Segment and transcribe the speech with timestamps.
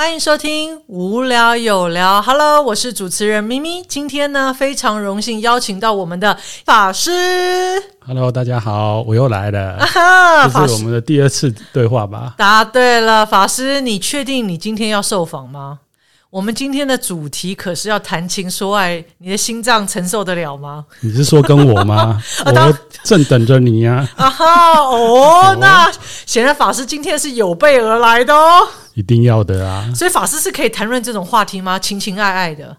[0.00, 3.82] 欢迎收听无聊有聊，Hello，我是主持人咪咪。
[3.82, 7.10] 今天呢，非常荣幸邀请到我们的法师。
[8.06, 9.76] Hello，大家好，我又来了。
[9.76, 12.32] 啊，这是我们的第二次对话吧？
[12.38, 15.80] 答对了，法师，你确定你今天要受访吗？
[16.30, 20.84] 我们今天的主题可是要谈情说爱，你的心脏承受得了吗？
[21.00, 22.22] 你是说跟我吗？
[22.46, 24.08] 我正等着你呀！
[24.14, 25.90] 啊哈哦，那
[26.26, 29.90] 显然法师今天是有备而来的哦，一定要的啊！
[29.92, 31.76] 所以法师是可以谈论这种话题吗？
[31.80, 32.76] 情情爱爱的，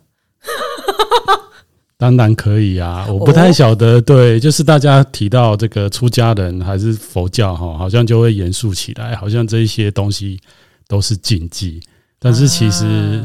[2.00, 3.06] 当然可以啊！
[3.10, 10.40] 我不太晓得，对，就是大家提到这个出家人还是佛教哈，好像就会严肃起来，好像这一些东西
[10.88, 11.82] 都是禁忌。
[12.24, 13.20] 但是其实，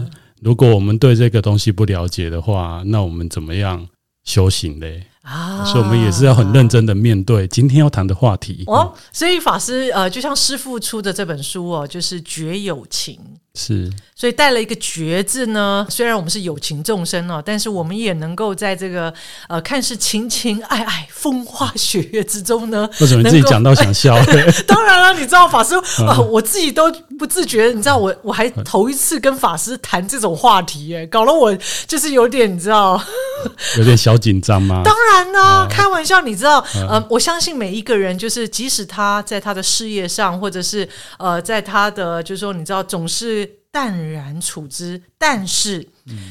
[0.46, 3.84] 如果我们对这个东西不了解的话，那我们怎么样
[4.22, 5.02] 修行嘞？
[5.22, 8.62] 啊，所以我们也是要很认真的面对今天要谈的话题。
[8.68, 13.18] 哦，所以法师呃，就像师父出的这本书哦，就是绝有情。
[13.56, 15.86] 是，所以带了一个“觉”字呢。
[15.88, 19.12] 虽然我们是有情众生哦，但是我们也能够在这个
[19.48, 22.86] 呃，看似情情爱爱、风花雪月之中呢。
[23.00, 24.14] 为什么你自己讲到想笑？
[24.68, 27.72] 当然了，你知道法师啊、呃，我自己都不自觉。
[27.74, 33.02] 你知道我我还头一次跟法师谈这种话题，哎，搞得我就是有点你知道，
[33.78, 34.82] 有点小紧张吗？
[34.84, 36.20] 当然呢，开玩笑。
[36.20, 40.86] 你知道，呃，我相信每一个人，就是即使他在他的事业上，或者是
[41.18, 43.45] 呃，在他的就是说，你知道，总是。
[43.76, 45.86] 淡然处之，但是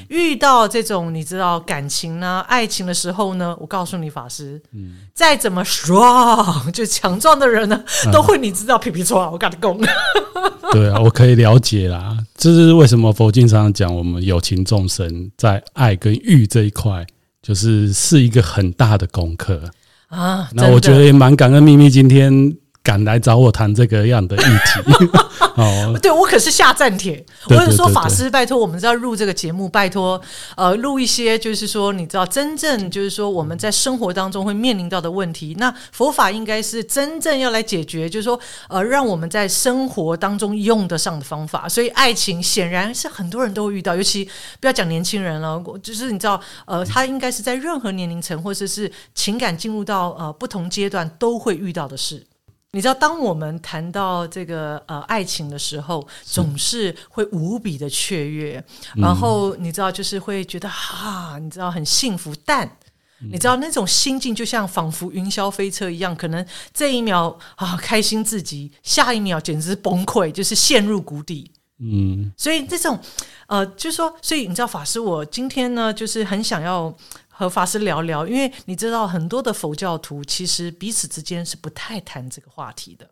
[0.08, 9.78] 遇到这种你知道感情呢、爱情的时候呢，我告诉你，法师，嗯，再怎么 strong 就强壮的人呢，都会你知道皮皮剉，我跟你讲。
[10.72, 17.06] 对啊，我可以了解啦，这是为什么佛经常讲我们有情众生在爱跟欲这一块，
[17.44, 19.62] 就是是一个很大的功课
[20.08, 20.50] 啊。
[20.52, 22.58] 那我觉得也蛮感恩咪咪今天。
[22.86, 25.10] 敢来找我谈这个样的议题
[25.58, 27.26] 哦，对，我可是下战帖。
[27.50, 30.22] 我是说，法师，拜托，我们是要录这个节目，拜托，
[30.56, 35.56] 呃，录一些，就是说，你知道，真正就是说，我们在生活当中会面临到的问题。
[35.58, 38.38] 那佛法应该是真正要来解决，就是说，
[38.68, 41.68] 呃，让我们在生活当中用得上的方法。
[41.70, 44.30] 所以，爱情显然是很多人都会遇到，尤其
[44.60, 52.28] 不要讲年轻人了，就是你知道，呃，他应该是在任何年龄层或者是情感进入到呃不同阶段都会遇到的事。
[52.76, 58.62] 你知道，当我们谈到这个呃爱情的时候，总是会无比的雀跃，
[58.98, 62.70] 然后你知道，就是会觉得哈，你知道很幸福，但
[63.32, 71.50] 你知道那种心境就像仿佛云霄飞车一样，可能这一秒啊开心至极，下一秒简直是崩溃，就是陷入谷底。
[71.80, 73.00] 嗯，所以这种
[73.48, 76.94] 呃，就是说，所以你知道，法师，我今天呢，就是很想要。
[77.38, 83.06] 和法师聊聊，因为你知道很多的佛教徒其实彼此之间是不太谈这个话题的。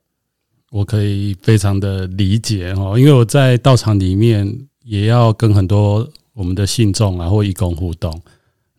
[0.71, 4.49] 我可以非常的理解哦，因为我在道场里面
[4.85, 8.21] 也要跟很多我们的信众啊或义工互动，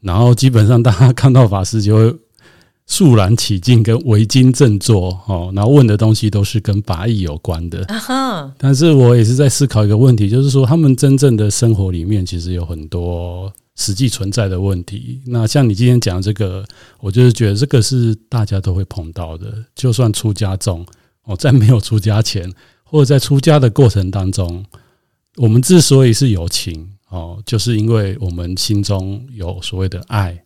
[0.00, 2.16] 然后基本上大家看到法师就会
[2.86, 7.86] 肃然起敬，跟唯经正坐哦，然后问的东西都是跟法义有关的。
[8.56, 13.52] 但是我也是在思考一个问题，就是说他们真正的生活里面其实有很多。
[13.76, 16.64] 实际存在的问题，那像你今天讲这个，
[17.00, 19.52] 我就是觉得这个是大家都会碰到的。
[19.74, 20.86] 就算出家众
[21.24, 22.48] 哦，在没有出家前，
[22.84, 24.64] 或者在出家的过程当中，
[25.36, 30.40] 我们之所以是有情哦，就是因为我们心中有所谓的爱、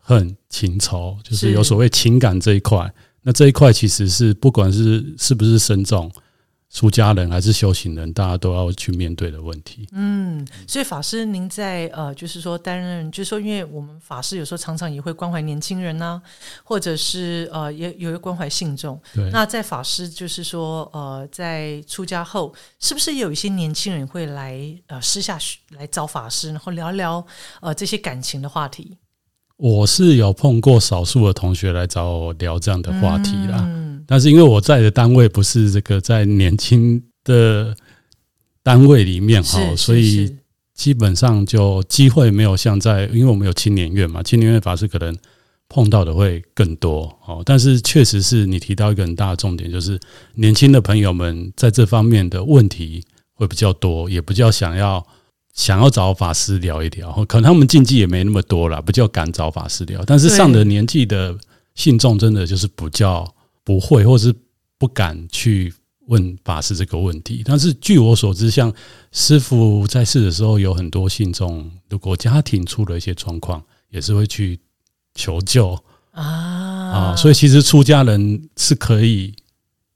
[0.00, 2.92] 恨、情仇，就是有所谓情感这一块。
[3.22, 6.10] 那这一块其实是不管是是不是僧众。
[6.72, 9.86] 出家人还是修行人，大家都要去面对的问题。
[9.92, 16.22] 嗯，所以法师，您在呃，就是说担任，就是说，因为我们法师有时候常常也会关怀年轻人呢、啊，
[16.64, 18.98] 或者是呃，也有一个关怀信众。
[19.14, 19.30] 对。
[19.30, 25.38] 那在法师，就是说呃，在出家后，是不是有一些年轻人会来呃私下
[25.76, 27.22] 来找法师，然后聊聊
[27.60, 28.96] 呃这些感情的话题？
[29.58, 33.58] 我是有碰过少数的同学来找我聊这样的话题啦。
[33.60, 37.76] 嗯但是因为我在的单位不是这个在年轻的
[38.62, 40.36] 单位里面哈，所以
[40.74, 45.16] 基本上就机会没有像在，因为我们有青年院嘛，青年院法师可能
[45.68, 47.42] 碰到的会更多哦。
[47.44, 49.98] 但是确实是你提到一个很大的重点，就是
[50.34, 53.02] 年轻的朋友们在这方面的问题
[53.34, 55.06] 会比较多，也比较想要
[55.54, 60.02] 想要找法师聊一聊，可能他们禁忌也没那么多了，不叫敢找法师聊。
[60.06, 61.36] 但是上了年纪的
[61.74, 63.34] 信众真的就是比较。
[63.64, 64.34] 不会，或是
[64.78, 65.72] 不敢去
[66.06, 67.42] 问法师这个问题。
[67.44, 68.72] 但是据我所知，像
[69.12, 74.58] 师傅在世的时候，有很多信众，如果家庭出了一些状况，也是会去
[75.14, 75.78] 求救
[76.10, 77.16] 啊啊。
[77.16, 79.32] 所以其实出家人是可以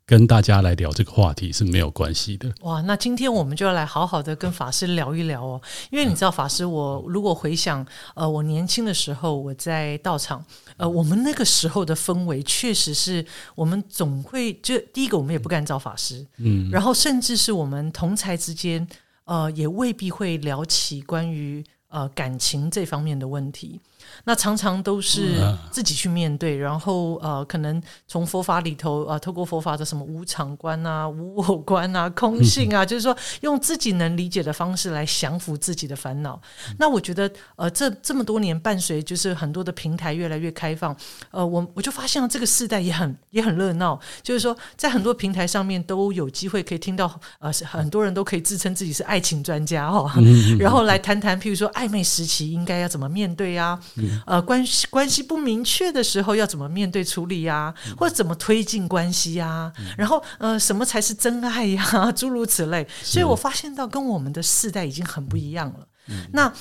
[0.06, 2.49] 跟大家来聊这个话题是没有关系的。
[2.61, 5.61] 哇，那今天我们就要来好好的跟法师聊一聊哦，
[5.91, 10.44] 因为你知道，法师，我如果回想，呃，我年轻的时候，我在道场，
[10.76, 13.26] 呃，我们那个时候的氛围，确实是
[13.56, 18.87] 我们总会就第一个，我们也不敢找法师，嗯，然后甚至是我们同才之间，
[19.25, 23.81] 呃，也未必会聊起关于呃感情这方面的问题。
[24.28, 25.37] 那常常都是
[25.70, 36.40] 自己去面对，然后呃，可能从佛法里头啊、呃，透过佛法的什么无常观啊、无我观啊、 空性啊，就是说用自己能理解的方式来降服自己的烦恼。
[36.76, 40.94] 那我觉得呃，这这么多年伴随就是很多的平台越来越开放，
[41.31, 47.08] 呃，我我就发现了这个世代也很也很热闹，就是说在很多平台上面都有机会可以听到
[47.38, 50.12] 呃，很多人都可以自称自己是爱情专家哈，
[50.58, 53.79] 然后来谈谈，譬如说暧昧时期应该要怎么面对啊。
[54.25, 57.75] 呃，关系关系不明确的时候要怎么面对处理呀、啊？
[57.99, 59.73] 或者怎么推进关系呀、啊？
[59.99, 62.13] 然后呃，什么才是真爱呀？
[62.17, 62.87] 诸如此类。
[63.03, 65.87] 所以我发现到跟我们的世代已经很不一样了。
[66.33, 66.53] 那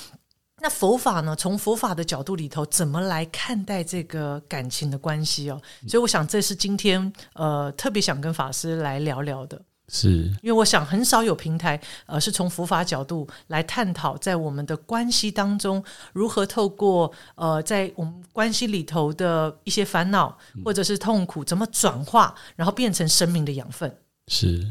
[0.60, 1.36] 那佛法呢？
[1.36, 5.60] 从佛法的角度里头，怎么来看待这个感情的关系哦？
[5.86, 9.60] 所以我想这是今天呃特别想跟法师来聊聊的。
[9.88, 23.96] 是，因为我想很少有平台，呃，是从佛法角度来探讨，在我们的关系当中，如何透过呃，在我们关系里头的一些烦恼或者是痛苦，怎么转化，然后变成生命的养分。
[24.26, 24.66] 是。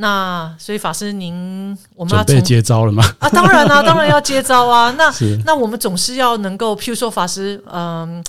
[0.00, 3.02] 那所以法师您，我们要准备接招了吗？
[3.18, 4.92] 啊，当然啊，当然要接招啊。
[4.96, 5.12] 那
[5.44, 8.22] 那我们总是要能够，譬如说法师，嗯，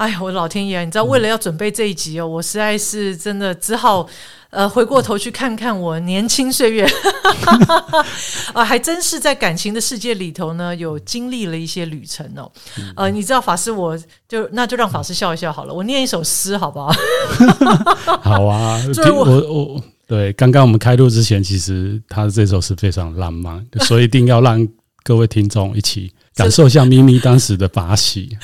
[0.00, 4.08] 哎呀，我的老天爷，你知道，为了要准备这一集哦，我实在是真的只好。
[4.48, 6.88] 呃，回过头去看看我年轻岁月，
[8.52, 12.50] 啊，还真是在感情的世界里头呢，有经历了一些旅程哦。
[12.96, 15.74] 呃，你知道法师，我就那就让法师笑一笑好了。
[15.74, 16.90] 我念一首诗好不好？
[18.22, 18.80] 好啊，
[19.14, 24.66] 我我，我对，刚刚我们开录之前，其实他的这首诗非常浪漫，所以一定要让
[25.04, 26.12] 各位听众一起。
[26.40, 28.36] 感受一下咪咪当时的法喜，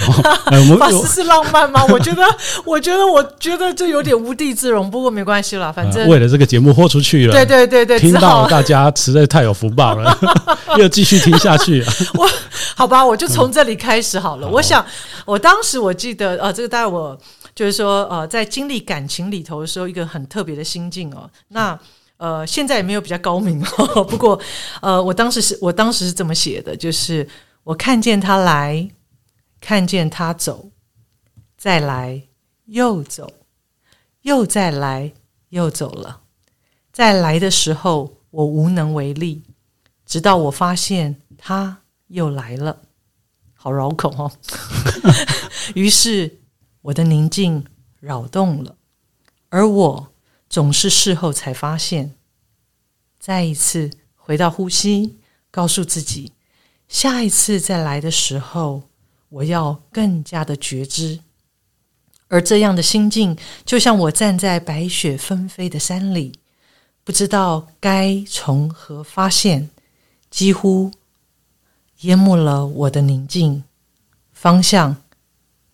[0.78, 1.84] 法师是浪漫吗？
[1.86, 2.22] 我觉得，
[2.64, 4.90] 我觉得，我觉得这有点无地自容。
[4.90, 7.32] 不过没关系啦，反正为了这个节目豁出去了。
[7.32, 10.18] 对对对对，听到大家实在太有福报了，
[10.76, 11.82] 又继续听下去。
[12.14, 12.28] 我
[12.74, 14.46] 好吧，我就从这里开始好了。
[14.48, 14.84] 我想，
[15.24, 17.18] 我当时我记得，呃，这个带我
[17.54, 21.28] 就是说，呃，在经历感情里头的时候，一个很特别的心境哦。
[21.48, 21.78] 那
[22.18, 24.04] 呃，现在也没有比较高明哦。
[24.04, 24.38] 不过，
[24.80, 27.26] 呃，我当时是我当时是这么写的，就是。
[27.66, 28.90] 我看见他来，
[29.60, 30.70] 看见他走，
[31.56, 32.28] 再来
[32.66, 33.32] 又走，
[34.22, 35.12] 又再来
[35.48, 36.22] 又走了。
[36.92, 39.42] 再来的时候，我无能为力，
[40.04, 42.82] 直到我发现他又来了，
[43.54, 44.30] 好绕口哦。
[45.74, 46.38] 于是
[46.82, 47.66] 我的宁静
[47.98, 48.76] 扰动了，
[49.48, 50.12] 而我
[50.48, 52.14] 总是事后才发现。
[53.18, 55.18] 再一次回到呼吸，
[55.50, 56.32] 告诉自己。
[56.88, 58.82] 下一次再来的时候，
[59.28, 61.20] 我要更加的觉知。
[62.28, 66.32] 而这样的心境，就像我站在白雪纷飞的山里，
[67.04, 69.70] 不知道该从何发现，
[70.30, 70.90] 几乎
[72.00, 73.62] 淹没了我的宁静。
[74.32, 74.96] 方向，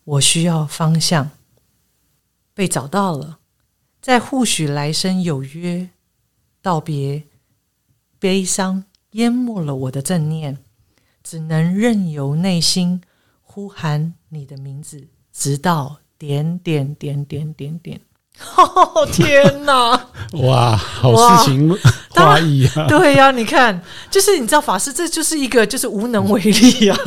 [0.05, 1.31] 我需要方向。
[2.55, 3.39] 被找到了，
[4.01, 5.89] 在互许来生有约，
[6.61, 7.23] 道别，
[8.19, 10.59] 悲伤淹没了我的正念。
[11.23, 13.01] 只能任由内心
[13.43, 18.01] 呼喊你的名字，直到点点点点点点。
[18.57, 20.09] 哦， 天哪！
[20.43, 21.77] 哇，好事情
[22.11, 22.87] 画意啊！
[22.89, 23.79] 对呀、啊，你看，
[24.11, 26.99] 就是你知道，法师这就是一个就是无能为力啊，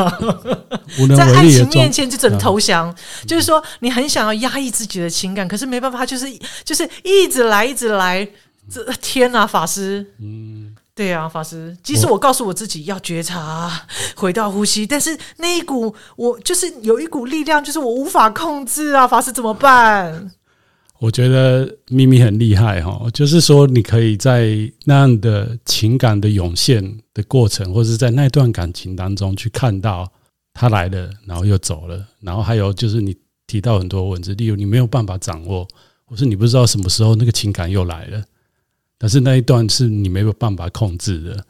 [1.00, 2.88] 无能为力，在爱情面前就只能投降。
[2.88, 2.96] 啊、
[3.28, 6.28] 就是说，你很想要压抑自己的情感，可是没办法，就是
[6.64, 8.28] 就是一直来，一直来。
[8.70, 10.75] 这天哪，法师，嗯。
[10.96, 13.70] 对啊，法师，即使我告诉我自己要觉察，
[14.16, 20.32] 回到呼吸，但是那一股我就是有一股力量，就是我无法控制啊，法师怎么办？
[21.00, 26.82] 我觉得咪咪很厉害哈，就是说你可以在那样的情感的涌现
[27.14, 30.10] 的过程，或者是在那段感情当中去看到
[30.54, 33.14] 他来了，然后又走了，然后还有就是你
[33.46, 35.68] 提到很多文字，例如你没有办法掌握，
[36.06, 38.24] 或是你不知道什么时候那个情感又来了。
[39.06, 41.46] 但是那一段是你没有办法控制的，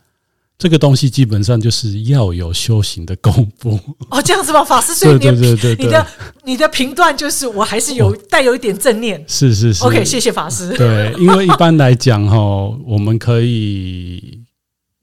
[0.59, 3.79] 这个东西基本上就是要有修行的功夫。
[4.09, 4.61] 哦，这样子吗？
[4.61, 6.07] 法师，所以你对对对对，你的
[6.43, 9.23] 你的评断就是我还是有带有一点正念。
[9.25, 10.67] 是是是，OK，谢谢法师。
[10.75, 12.37] 对，因为一般来讲哈，
[12.85, 14.41] 我们可以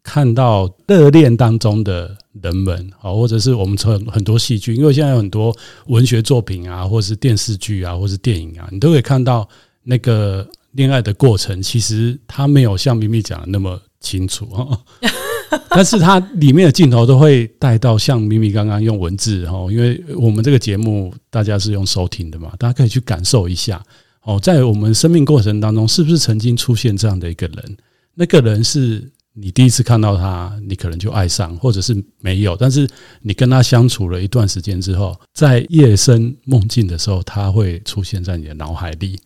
[0.03, 5.57] 看到热恋当中的人们啊，或者是我们从很多戏剧，因为现在有很多
[5.87, 9.49] 文学作品啊，或者是电视剧啊，或者是电影啊，你都可以看到
[9.85, 10.47] 那个。
[10.73, 14.81] 恋爱的过程，其实他没有像咪咪讲的那么清楚哈。
[15.69, 23.83] 但是它里面的镜头都会带到像咪咪刚刚用文字哈，因为我们这个节目大家是用收听的嘛，大家可以去感受一下
[24.23, 27.77] 哦，在我们生命过程当中，是不是曾经出现这样的一个人？
[28.15, 32.89] 那个人是你第一次看到他，你可能就爱上，或者是没有，但是
[33.21, 39.19] 你跟他相处了一段时间之后，在夜深梦境的时候，他会出现在你的脑海里，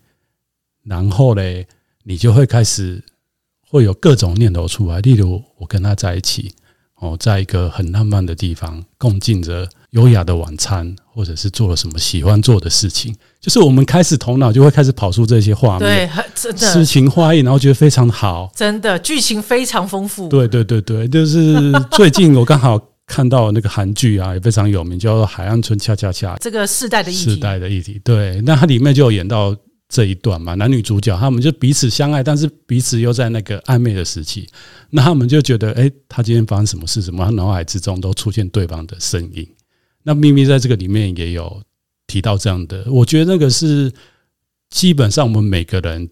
[0.87, 1.66] 然后嘞，
[2.05, 3.02] 你就会开始。
[3.69, 6.52] 会有各种念头出来，例如我跟他在一起，
[7.00, 20.28] 哦，在一个很浪漫的地方，共进着优雅的晚餐，或者是做了什么喜欢做的事情，就是我们开始头脑就会开始跑出这些画面，对，真的诗情画意，然后觉得非常好，真的剧情非常丰富。
[20.28, 29.55] 对对对对，就是最近我刚好看到那个韩剧啊，也非常有名，叫做《海岸村恰恰恰》，这个世代的议题，世代的议题，对，那它里面就有演到。
[29.88, 34.45] 这一段嘛，男女主角他们就彼此相爱，但是彼此又在那个暧昧的时期，
[34.90, 37.00] 那他们就觉得，哎，他今天发生什么事？
[37.00, 37.25] 什么？
[37.25, 39.47] 他脑海之中都出现对方的身影。
[40.02, 41.62] 那咪咪在这个里面也有
[42.09, 43.93] 提到这样的，我觉得那个是
[44.71, 46.09] 基本上我们每个人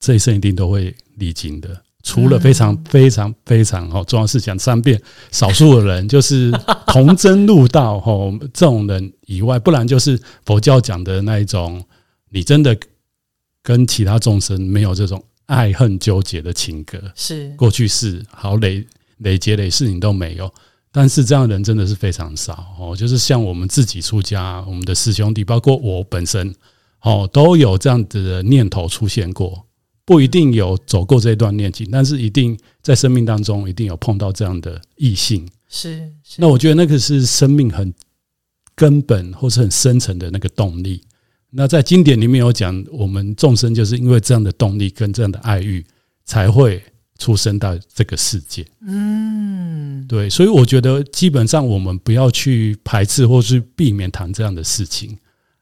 [0.00, 6.50] 这一生一定都会历经的，除了非常非常非常哦重要事讲三遍，少数的人就是
[6.88, 11.80] 童真入道哦这种人以外，不然就是佛教讲的那一种。
[12.32, 12.76] 你真的
[13.62, 18.84] 跟其他众生没有这种爱恨纠结的情格，是过去式好累
[19.18, 20.52] 累劫累世你都没有，
[20.90, 22.96] 但是这样的人真的是非常少哦。
[22.96, 26.54] 就是像我们自己出家，我们的师兄弟，包括我本身
[27.02, 29.66] 哦，都有这样子的念头出现过，
[30.04, 35.46] 不一定有走过这段恋情，但是一定在生命当中一定有碰到这样的异性。
[35.68, 37.92] 是，是那我觉得那个是生命很
[38.74, 41.02] 根本或是很深层的那个动力。
[41.54, 45.84] 那在经典里面有讲，我们众生就是因为这样的动力跟这样的爱欲，
[46.24, 46.82] 才会
[47.18, 48.66] 出生到这个世界。
[48.86, 55.18] 嗯，对，所以我觉得基本上我们不要去排斥或是避免谈这样的事情，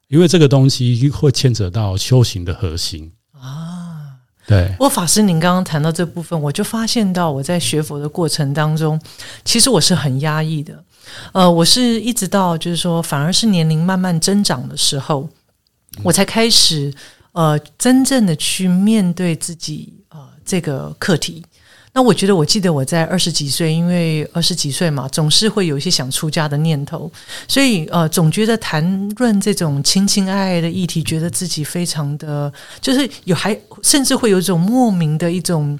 [0.06, 4.14] 因为这个东西会牵扯到修行的核心啊。
[4.46, 9.00] 对，我法师，您刚刚谈到这部分，我就发现到我在学佛的过程当中，
[9.44, 10.84] 其实我是很压抑的。
[11.32, 15.28] 呃，我是一直到就是说，反而是年龄慢慢增长的时候。
[16.02, 16.92] 我才开始，
[17.32, 21.44] 呃，真正的去面对自己，呃，这个课题。
[21.92, 27.10] 那我觉得，我记得我在二十几岁，因为二十几岁嘛，总是会有一些想出家的念头，
[27.48, 35.78] 所以呃，总觉得谈论这种亲亲爱爱的议题，觉得自己非常的，就是有还甚至会有一种莫名的一种。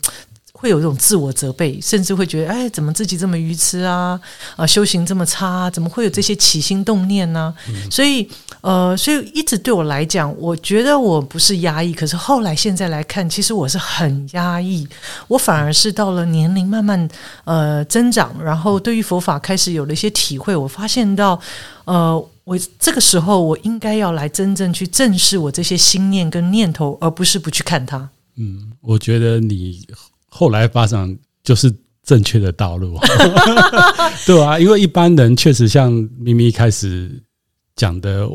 [0.61, 4.21] 会有这种自我责备，甚至会觉得，哎，怎么自己这么愚痴啊？
[4.57, 7.55] 啊，修行这么差啊，怎么会有这些起心动念呢？
[7.67, 7.90] 嗯。
[7.90, 8.29] 所以，
[8.61, 14.87] 呃，所以一直对我来讲，我觉得我不是压抑，可是后来现在来看，其实我是很压抑。
[15.29, 17.09] 我反而是到了年龄慢慢
[17.45, 21.40] 呃增长，然后对于佛法开始有了一些体会，我发现到，
[21.87, 28.11] 呃，我这个时候我应该要来真正去正视我这些心念跟念头，而不是不去看它。
[28.37, 29.87] 嗯，我觉得你。
[30.30, 31.70] 后来发展就是
[32.02, 32.99] 正确的道路，
[34.25, 37.22] 对啊，因为一般人确实像咪咪开始
[37.76, 38.26] 讲的，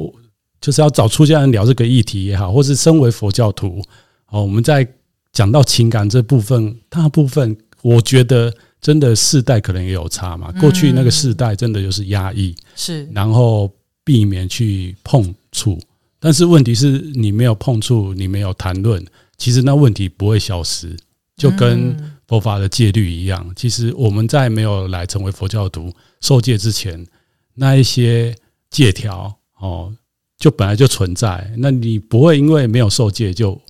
[0.61, 3.81] 就是要找出家人聊这个议题也好，或是身为佛教徒
[4.29, 4.87] 哦，我们在
[5.31, 10.51] 讲到情感这部分，大部分我觉得真的世代可能也有差嘛。
[10.59, 13.71] 过去那个世代真的就是压抑，是，然后
[14.03, 15.79] 避免去碰触，
[16.19, 19.03] 但是问题是你没有碰触，你没有谈论，
[19.37, 20.95] 其实那问题不会消失。
[21.35, 21.95] 就跟
[22.27, 27.05] 佛法的戒律一样，其实我们在没有来成为佛教徒受戒之前，
[27.53, 28.35] 那一些
[28.69, 29.93] 戒条哦，
[30.37, 31.53] 就本来就存在。
[31.57, 33.61] 那你不会因为没有受戒就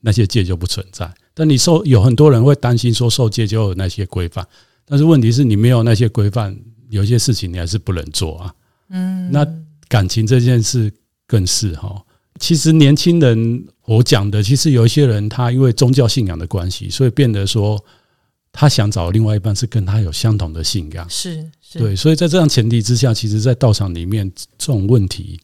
[0.00, 1.12] 那些戒就不存在。
[1.34, 4.46] 但你受有很多人会担心说受戒就有那些规范，
[4.84, 6.56] 但是问题是你没有那些规范，
[6.88, 8.54] 有些事情你还是不能做啊。
[8.90, 9.46] 嗯，那
[9.88, 10.92] 感情这件事
[11.26, 12.02] 更是哈。
[12.38, 17.82] 其实年轻人，我讲的其实有一些人，他因为宗教信仰的关系，所以变得说
[18.52, 25.40] 他想找另外一半是跟他有相同的信仰，是，是对，所以在这样前提之下，其实，在道场里面这种问题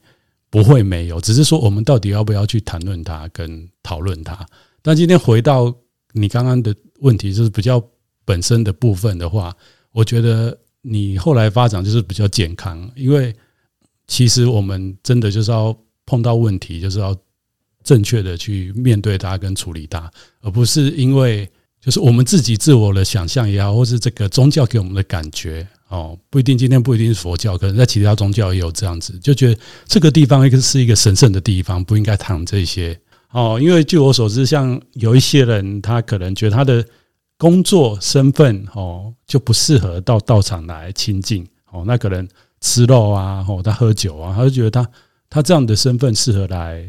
[0.50, 4.46] 不会没有，只是说我们到底要不要去谈论它跟讨论它。
[4.82, 5.74] 但今天回到
[6.12, 7.82] 你刚刚的问题，就是比较
[8.24, 9.52] 本身的部分的话，
[9.92, 13.34] 我觉得你后来发展就是比较健康，因为
[14.06, 15.76] 其实我们真的就是要。
[16.10, 17.14] 碰到问题就是要
[17.88, 20.10] 正确的去面对它跟处理它，
[20.42, 21.48] 而不是因为
[21.80, 32.94] 就是我们自己自我的想象也好，或是这个宗教给我们的感觉哦，不一定今天不一定是佛教，可能在其他宗教也有这样子，就觉得这个地方一个是一个神圣的地方，不应该谈这些。
[33.30, 36.84] 哦，因为据我所知，像有一些人，他可能觉得他的
[37.38, 42.28] 工作身份哦就不适合到道场来亲近哦，那可能
[42.60, 44.86] 吃肉啊，哦，他喝酒啊，他就觉得他
[45.30, 46.86] 他这样的身份适合来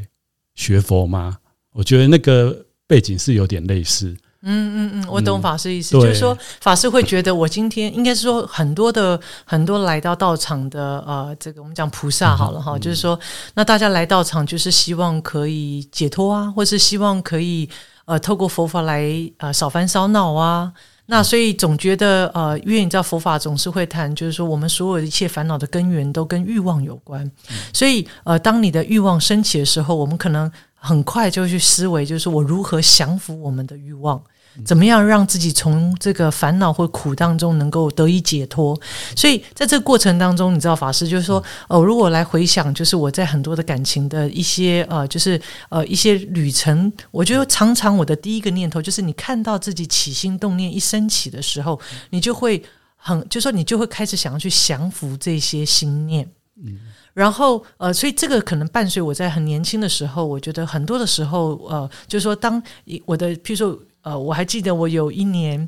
[0.59, 1.37] 学佛吗？
[1.71, 4.13] 我觉得那个背景是有点类似。
[4.41, 13.17] 嗯嗯嗯，我懂法师意思，嗯、就是说法师会觉得我今天应该是说很多的 很多来到道场的呃，这个我们讲菩萨好了哈，嗯、就是说
[13.53, 17.69] 那大家来道场就是希望可以解脱啊，或是希望可以
[18.05, 20.71] 呃透过佛法来呃少烦少恼啊，
[21.09, 30.49] 那所以总觉得呃，因为你知道佛法总是会谈，就是说我们所有的一切烦恼的根源都跟欲望有关，嗯、所以呃，当你的欲望升起的时候，我们可能。
[30.81, 34.23] 很快就去思维，就是我如何降服我们的欲望，
[34.65, 38.79] 怎么样让自己从这个烦恼或苦当中能够得以解脱。
[39.15, 45.39] 所以在这个过程当中，你知道法师就是说，哦，如果来回想，就是我在很多的感情的一些呃，就是
[45.69, 51.79] 呃一些旅程，我觉得常常我的第一个念头就是，你看到自己起心动念一升起的时候，
[52.09, 52.61] 你就会
[52.95, 56.29] 很，就说你就会开始想要去降服这些心念。
[56.63, 56.79] 嗯。
[57.13, 62.61] 然后，呃，所以这个可能伴随我在很年轻的时候，我觉得很多的时候，呃，就是说，当
[63.05, 65.67] 我的，譬如说，呃，我还记得我有一年，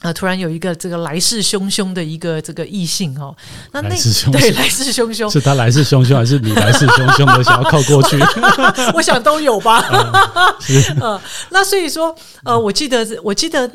[0.00, 3.34] 呃，突然有一个这个来势汹汹的一个这个异性哦，
[3.72, 3.90] 那那
[4.30, 8.18] 对来势汹汹，是他来势汹汹，还是你来势汹汹的想要靠过去？
[8.94, 9.82] 我想都有吧。
[10.68, 12.14] 嗯、 呃，那所以说，
[12.44, 13.70] 呃，我记得，我记得。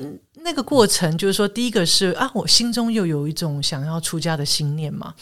[0.48, 5.14] 那个过程就是说，第一个是啊，我心中又有一种想要出家的心念嘛。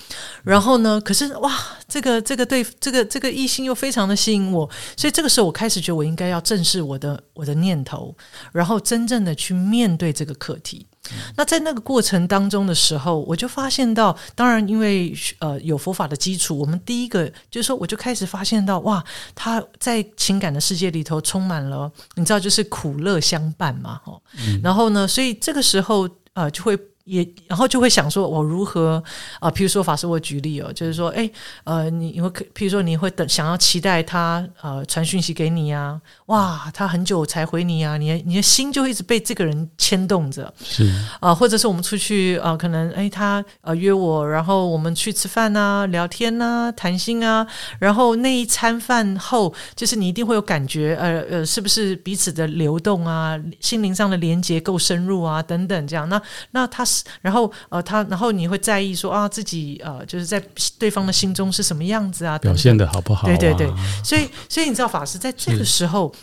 [0.43, 1.51] 然后呢，可是哇，
[1.87, 8.15] 这个这个对这个这个异性又非常的吸引我，所以这个时候我开始觉得我应该要正视我的我的念头，
[8.51, 10.85] 然后真正的去面对这个课题。
[11.35, 24.19] 那在那个过程当中的时候，我就发现到，当然因为呃有佛法的基础，我们第一个就是说，我就开始发现到，哇，他在情感的世界里头充满了，你知道，就是苦乐相伴嘛，哈，
[24.63, 26.77] 然后呢，所以这个时候呃就会。
[27.05, 29.01] 也，然后就会想说，我如何
[29.39, 29.49] 啊？
[29.49, 31.29] 譬如说，法师，我举例哦，就是说，哎，
[31.63, 36.01] 呃，你你会，譬如说，你会等，想要期待他呃传讯息给你呀？
[36.25, 47.45] 哇，他很久才回你呀，你你的心就一直被这个人牵动着，是啊，或者是我们出去啊，可能哎，他呃约我，然后我们去吃饭呐、聊天呐、谈心啊，
[47.77, 56.94] 然后那一餐饭后，就是你一定会有感觉，呃呃，是不是彼此的流动啊，心灵上的连接够深入啊，等等这样，那那他是。
[57.21, 60.41] 然后呃，他然后你会在意说啊，自己呃，就是在
[60.77, 62.37] 对方的心中是什么样子啊？
[62.39, 63.35] 表现的好不好、啊？
[63.35, 66.13] 对对对，所以所以你知道，法师在这个时候，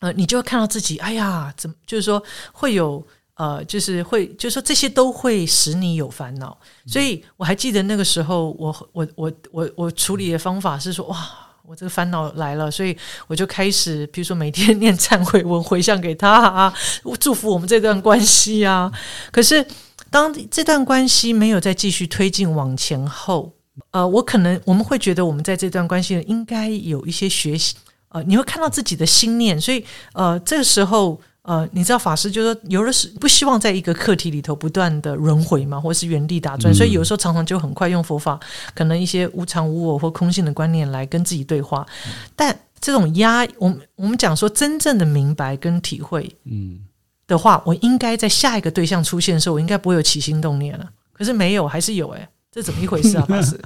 [0.00, 3.04] 呃，你就会看到自己，哎呀，怎么就是说会有
[3.34, 6.56] 呃，就是会就是说这些都会使你有烦恼。
[6.86, 11.16] 所以我还记得那个时候，我我我我我处理的方法是说，哇，
[11.64, 16.74] 我这个烦恼来了，所以我就开始，比如说每天 念忏悔文回向给他啊，
[17.20, 18.90] 祝福我们这段关系啊。
[19.30, 19.64] 可是。
[20.10, 23.52] 当这段关系没有再继续推进往前后，
[23.90, 27.74] 呃，我可能我们会觉得我们在这段关系应该有一些学习，
[28.08, 38.38] 呃，你会看到自己的心念，所以呃，这个时候呃，你知道法师就说，有的是不希望在一个课题里头不断的轮回嘛，或是原地打转，嗯、所以有时候常常就很快用佛法，
[38.74, 41.86] 可能一些无常无我或空性的观念来跟自己对话，
[42.34, 46.80] 但这种压，我们我们讲说真正的明白跟体会，嗯。
[47.28, 50.84] 的话，我应该在下一个对象出现的时候，我应该不会有起心动念了。
[51.12, 53.24] 可是没有，还是有哎、欸，这怎么一回事啊？
[53.28, 53.60] 法师，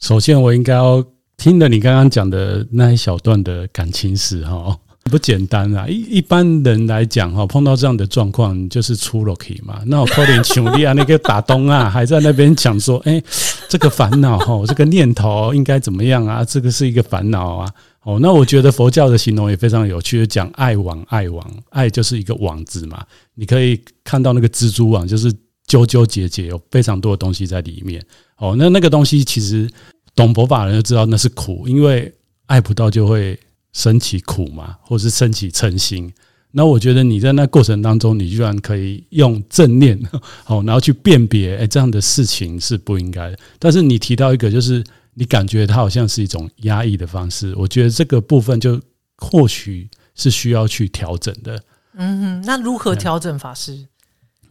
[0.00, 1.02] 首先我应该要
[1.36, 5.86] 听了你刚刚讲的那一小段的感情史哈，不简单啊。
[5.86, 9.82] 一一般人来讲哈，碰到这样的状况就是出了题嘛。
[9.86, 13.22] 那我可怜穷力啊，那个打东啊，还在那边讲说，哎，
[13.68, 16.44] 这个烦恼哈，这个念头应该怎么样啊？
[16.44, 17.70] 这个是一个烦恼啊。
[18.04, 23.02] 哦，那我觉得佛教的形容也非常有趣，讲爱网，爱网，爱就是一个网子嘛。
[23.34, 25.32] 你可以看到那个蜘蛛网，就是
[25.66, 28.04] 纠纠结结，有非常多的东西在里面。
[28.36, 29.66] 哦，那那个东西其实
[30.14, 32.12] 懂佛法的人就知道那是苦，因为
[32.44, 33.38] 爱不到就会
[33.72, 36.12] 升起苦嘛，或是升起嗔心。
[36.50, 39.98] 那我觉得你在那过程当中，你居然可以用正念，
[40.44, 43.38] 哦，然后去辨别，哎，这样的事情是不应该的。
[43.58, 44.84] 但是你提到一个就是。
[45.14, 48.80] 你感觉它好像是一种压抑的方式，我觉得这个部分就
[49.16, 51.62] 或许是需要去调整的。
[51.96, 53.86] 嗯哼，那如何调整法师？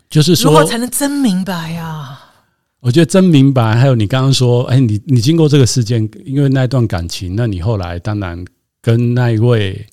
[0.10, 2.20] 就是说，如何才能真明白呀、啊？
[2.80, 8.46] 我觉得真明白，还有你刚刚说，哎，你你经过这个事件，因为那段感情，那你后来当然
[8.82, 9.86] 跟那一位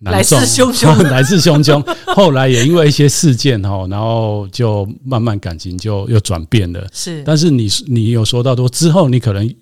[0.00, 1.84] 来势汹汹， 来势汹汹，
[2.14, 6.86] 后来也因为一些事件哈，然后就慢慢感情就又转变了。
[6.92, 9.52] 是，但是你你有说到说之后，你可能。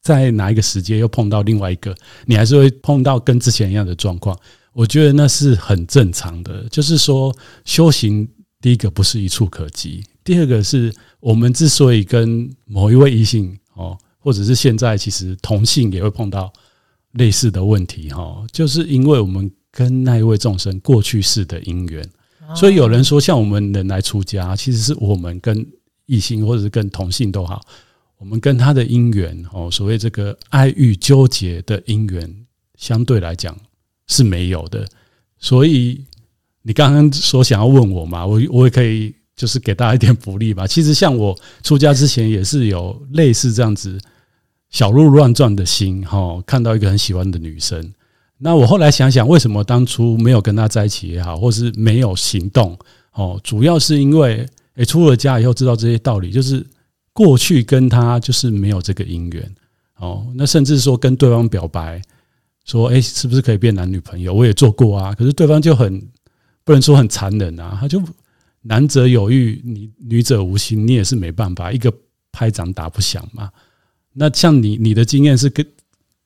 [0.00, 1.94] 在哪一个时间又碰到另外一个，
[2.26, 4.38] 你还是会碰到跟之前一样的状况。
[4.72, 6.64] 我觉得那是很正常的。
[6.70, 7.34] 就是说，
[7.64, 8.28] 修行
[8.60, 16.52] 第一个不是一触可及，第二个是我们之所以跟某一位异性哦，或者是现在其实同性也会碰到
[17.12, 22.08] 类似的问题哈，就是因为我们跟那一位众生过去世的因缘，
[22.54, 25.66] 所以有人说，像我们人来出家，其实是我们跟
[26.06, 27.60] 异性或者是跟同性都好。
[28.18, 32.34] 我们跟他的因缘哦，所谓这个爱欲纠结的因缘，
[32.76, 33.56] 相对来讲
[34.08, 34.84] 是没有的。
[35.38, 36.04] 所以
[36.62, 40.66] 你刚刚说想要问我嘛，我我也可以就是给大家一点福利吧。
[40.68, 43.96] 其实像我出家之前也是有类似这样子
[44.68, 47.94] 小鹿乱撞的心哈，看到一个很喜欢的女生，
[48.38, 52.76] 那我后来想想，为什么当初没有跟她在一起也好，或是没有行动
[53.12, 56.66] 哦，主要是因为诶出了家以后知道这些道理，就是。
[57.18, 59.54] 过去跟他就是没有这个姻缘
[59.96, 62.00] 哦，那甚至说跟对方表白
[62.64, 64.32] 说，诶，是不是可以变男女朋友？
[64.32, 66.00] 我也做过啊，可是对方就很
[66.62, 68.00] 不能说很残忍啊，他就
[68.62, 71.92] 男者有欲，女女者无心，你也是没办法，一个
[72.30, 73.50] 拍掌打不响嘛。
[74.12, 75.66] 那像你你的经验是跟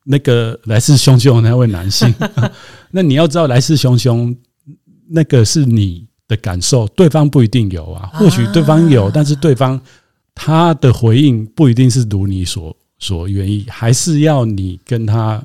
[0.05, 2.15] 那个来势汹汹的那位男性，
[2.93, 4.37] 那你要知道来势汹汹
[5.09, 9.81] 那个是你的感受，对方不一定有啊，或许对方有，但是对方。
[10.35, 15.45] 他的回应不一定是如你所所愿意，还是要你跟他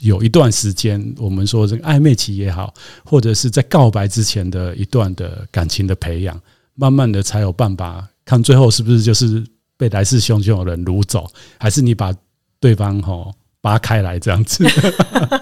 [0.00, 2.72] 有一段时间，我们说这个暧昧期也好，
[3.04, 6.40] 或者是在告白之前的一段的感情的培养，
[6.74, 9.44] 慢慢的才有办法看最后是不是就是
[9.76, 12.14] 被来势汹汹的人掳走，还是你把
[12.60, 14.64] 对方吼扒开来这样子。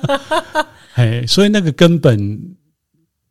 [0.95, 2.57] 哎，所以那个根本，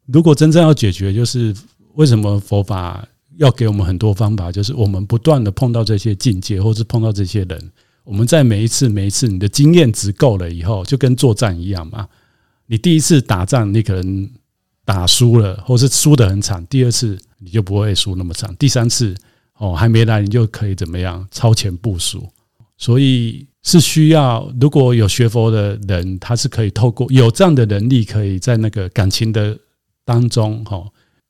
[0.06, 1.56] 如果真正要解决，就是
[1.96, 3.08] 为什么佛法？
[3.40, 7.72] 要给我们很多方法，就是我们不断的碰到这些境界，或是碰到这些人，
[8.04, 12.06] 我们在每一次、每一次，你的经验值够了以后，就跟作战一样嘛。
[12.68, 14.30] 你第一次打仗，你可能
[14.84, 19.16] 打输了，或是输得很惨；第二次你就不会输那么惨；第三次
[19.58, 22.28] 哦还没来，你就可以怎么样超前部署。
[22.78, 29.58] 所以是需要，如果有学佛的人，他是可以透过有这样的能力，可以在那个感情的
[30.04, 30.84] 当中，哈。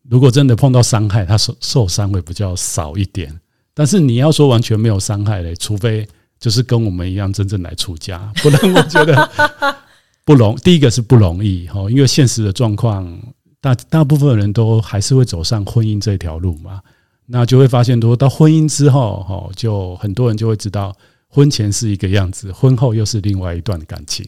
[0.09, 3.33] 如果真的碰到伤害，他受受伤会比较少一点。
[3.73, 6.07] 但是你要说完全没有伤害嘞，除非
[6.39, 9.29] 就是跟我们一样真正来出家， 不然我觉得
[10.25, 10.55] 不容。
[10.57, 13.07] 第一个是不容易哈，因为现实的状况，
[13.61, 16.81] 大大部分人都还是会走上婚姻这条路嘛。
[17.27, 20.95] 那就会发现，说到婚姻之后哈，就很多人就会知道，
[21.27, 24.25] 婚前是一个样子，婚后又是另外一段感情。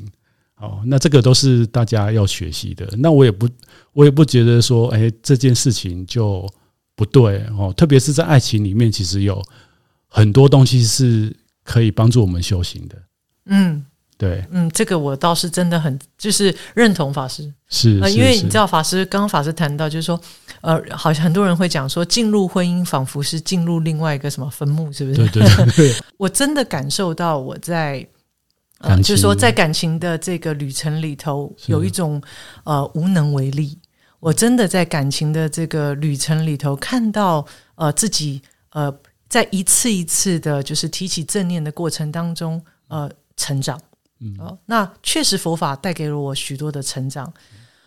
[0.62, 2.88] 哦，那这个都是大家要学习的。
[3.00, 3.50] 那我也不，
[3.94, 6.48] 我也不觉得说，哎，这件事情就
[6.96, 7.74] 不对哦。
[7.76, 9.44] 特别是在爱情里面，其实有
[10.08, 12.96] 很多东西是可以帮助我们修行的。
[13.48, 13.84] 嗯，
[14.20, 20.22] 对，嗯，这个我倒是真的很就是认同法师是，是，因为你知道法师刚刚法师谈到，就是说，
[20.62, 25.16] 呃，好像很多人会讲说，进入婚姻仿佛是进入另外一个什么坟墓，是不是？
[25.16, 28.08] 对对对，对， 我真的感受到我在。
[28.82, 32.22] 呃，就是说，在感情的这个旅程里头，有一种
[32.64, 33.78] 呃无能为力。
[34.20, 38.42] 我真的在感情的这个旅程里头，看到呃自己
[38.72, 38.94] 呃
[39.28, 43.80] 在一次一次的，就是提起正念的过程当中，呃成长。
[44.20, 47.34] 嗯，那确实佛法带给了我许多的成长。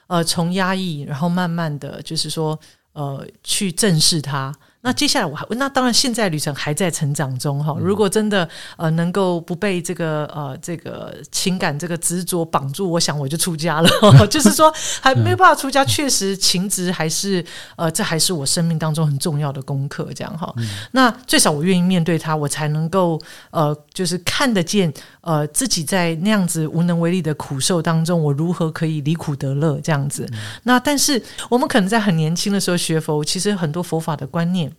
[0.07, 2.59] 呃，从压抑，然后慢慢的就是说，
[2.92, 4.54] 呃，去正视它。
[4.87, 7.75] 那接下来我还那当然现在旅程还在成长中哈。
[7.81, 13.88] 如果真的呃能够不被这个呃这个情感这个执着绑住，我想我就出家了。
[14.29, 14.70] 就是说
[15.01, 17.42] 还没有办法出家，确实情执还是
[17.77, 20.07] 呃这还是我生命当中很重要的功课。
[20.14, 20.55] 这样哈，
[20.92, 23.18] 那最少我愿意面对它，我才能够
[23.53, 24.92] 呃就是看得见
[25.23, 30.29] 呃自己在那样子无能为力的苦受当中，我如何可以离苦得乐这样子。
[30.64, 34.70] 那但是我们可能在很年轻的时候学佛，其实很多佛法的观念。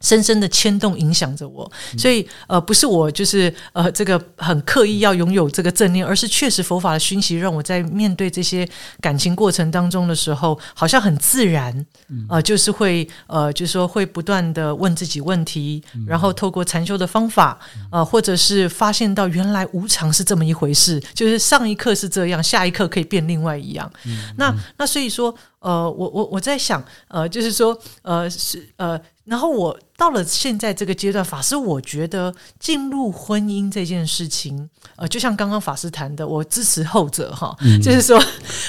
[0.00, 8.68] 深深的牵动影响着我，所以呃，不是我就是呃，这个很刻意要拥有这个正念，而是确实佛法的熏习让我在面对这些
[9.00, 11.86] 感情过程当中的时候，好像很自然，
[12.28, 17.58] 呃，就是会呃，就是说会不断的问自己问题，然后透过禅修的方法，
[17.90, 23.90] 呃，或者是发现到原来无常是这么一回事，就是上一刻是这样，下一刻可以变另外一样。
[24.36, 25.34] 那那所以说。
[25.64, 38.22] 呃，我我我在想，呃，就是说，呃，是呃，然后我到了现在这个阶段，法师，我觉得进入婚姻这件事情，呃，就像刚刚法师谈的，我支持后者哈，就是说，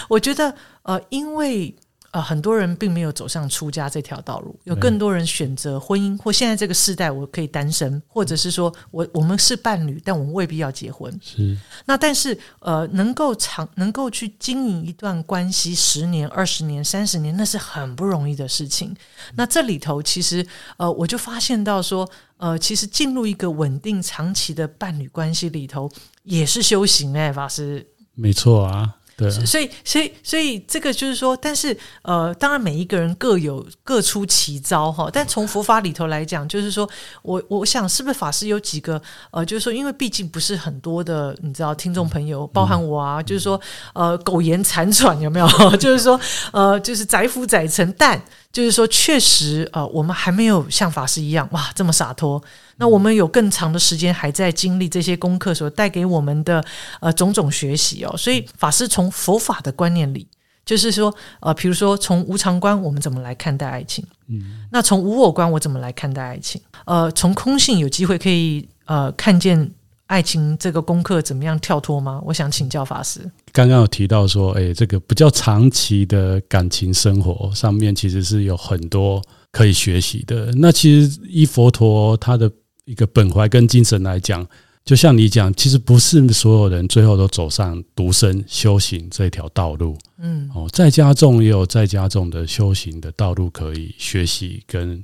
[0.08, 1.76] 我觉得，呃，因为
[2.16, 11.14] 呃，很多人并没有走上出家这条道路，有更多人选择婚姻，或现在这个时代，我可以单身，或者是说我我们是伴侣，但我们未必要结婚。
[11.22, 11.58] 是。
[11.84, 18.96] 那但是呃，能够长能够去经营一段关系十年、二十年、三十年，那是很不容易的事情。
[19.36, 20.48] 那这里头其实
[20.78, 25.92] 呃，我就发现到说，呃，其实进入一个稳定长期的伴侣关系里头，
[26.24, 27.86] 也是修行哎，法师。
[28.14, 28.96] 没错啊。
[29.18, 35.10] 对，所以，所以，所以，这个就是说，但是，呃，当然，每一个人各有各出奇招哈。
[35.12, 36.90] 但从佛法里头来讲，就是说
[37.22, 39.02] 我，我想，是不是法师有几个，
[39.32, 43.60] 呃，就是说，因为毕竟不是很多的，你知道，听众朋友，包含我啊，就是说，
[43.94, 45.48] 呃，苟延残喘有没有？
[45.78, 46.20] 就是说，
[46.52, 52.44] 呃，就是载浮载沉，但就是说，确实，呃，我们还没有像法师一样，哇，这么洒脱。
[52.78, 56.62] 那我们有更长的时间还在经历这些功课所带给我们的
[57.00, 60.28] 呃种种学习哦，所以法师从佛法的观念里，
[60.66, 64.06] 就是说呃，比如说从无常观，我们怎么来看待爱情？
[64.28, 66.62] 嗯，那从无我观，我怎么来看待爱情？
[66.86, 69.72] 呃，从空性有机会可以呃看见
[70.08, 72.22] 爱情这个功课怎么样跳脱吗？
[72.26, 73.20] 我想请教法师。
[73.52, 80.52] 刚刚有提到说，哎，这个比较长期的感情生活上面，其实是有很多可以学习的。
[80.56, 82.52] 那其实依佛陀他的。
[82.86, 84.48] 一个本怀跟精神来讲，
[84.86, 89.98] 就像你讲，其实不是所有人最后都走上独身修行这条道路。
[90.20, 95.04] 嗯，哦，在家众也有在家众的修行的道路可以学习跟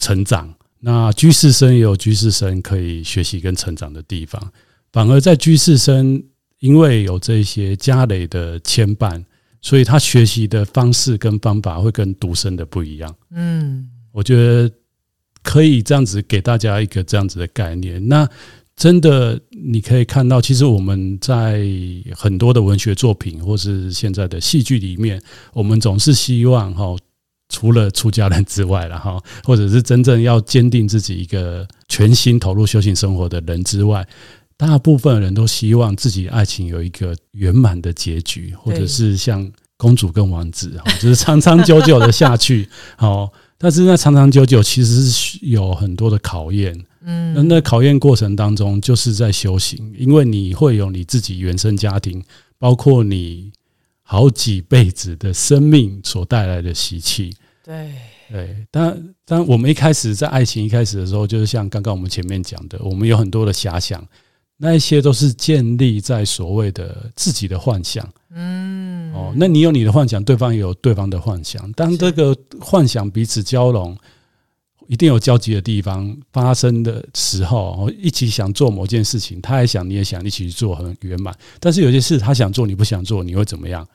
[0.00, 0.52] 成长。
[0.80, 4.42] 那居士生也有居士生可以学习跟成长的地方。
[4.92, 6.20] 反而在居士生，
[6.58, 9.24] 因为有这些家累的牵绊，
[9.60, 13.14] 所以他学习的方式跟方法会跟独身的不一样。
[13.30, 14.68] 嗯，我觉得。
[15.44, 18.06] 可以这样子给大家一个这样子的概念。
[18.06, 18.24] 那
[18.82, 21.64] 真的你可以看到，其实我们在
[22.16, 26.96] 很多的文学作品，或是现在的戏剧里面，我们总是希望哈，
[27.48, 34.04] 除了出家人之外了哈，或者是真正要坚定自己一个全心投入修行生活的人之外，
[34.56, 43.32] 大部分人都希望自己爱情有一个圆满的结局，或者是像公主跟王子，就是长长久久的下去，好。
[43.62, 52.20] 但是那长长久久其实是有很多的考验，嗯，那那考验过程当中就是在修行，因为你会有你自己原生家庭，
[52.58, 53.52] 包括你
[54.02, 57.32] 好几辈子的生命所带来的习气，
[57.64, 57.92] 对
[58.28, 58.66] 对。
[58.68, 64.04] 但但我们一开始在爱情一开始的时候，就是像刚刚我们前面讲的，我们有很多的遐想。
[64.58, 68.61] 那一些都是建立在所谓的自己的幻想，嗯，
[69.12, 71.70] 哦，那你有你的幻想，对方也有对方的幻想。
[71.72, 73.96] 当这个幻想彼此交融，
[74.88, 81.36] 一定有交集的地方发生的时候，一起想做某件事情，他也想，你也想，一起去做很圆满。
[81.60, 83.86] 但是有些事他想做，你不想做，你会怎么样？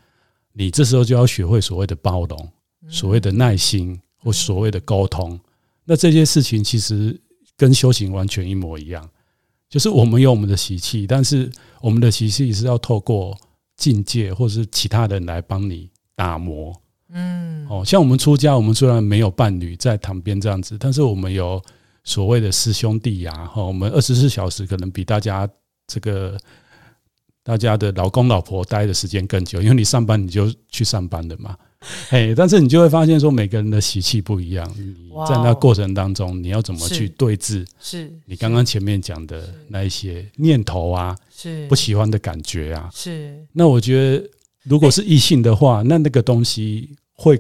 [0.54, 2.50] 你这时候就要学会所谓的包容，
[2.90, 5.40] 所谓的耐心，或所谓的沟通。
[5.86, 7.20] 那这些事情其实
[7.56, 9.08] 跟修行完全一模一样。
[9.70, 11.52] 就是我们有我们的习气，但是
[11.82, 13.38] 我们的习气是要透过
[13.78, 16.76] 境界或者是其他人来帮你打磨。
[17.10, 21.64] 嗯，哦，像我们出家，我们虽然没有伴侣在旁边这样子，但是我们有
[22.04, 25.48] 所谓的师兄弟呀，哈，我们二十四小时可能比大家
[25.88, 26.38] 这个
[27.44, 31.56] 大家的老公老婆待的时间更久，因为你上班你就去上班的嘛。
[32.10, 34.68] 哎，但是你就会发现说，每个人的习气不一样。
[34.78, 34.96] 你
[35.30, 37.66] 在那过程当中，你要怎么去对峙？
[37.80, 43.46] 是你刚刚前面讲的那一些念头啊，是不喜欢的感觉啊，是。
[43.54, 44.30] 那我觉得，
[44.64, 47.40] 如果是异性的话，那那个东西会，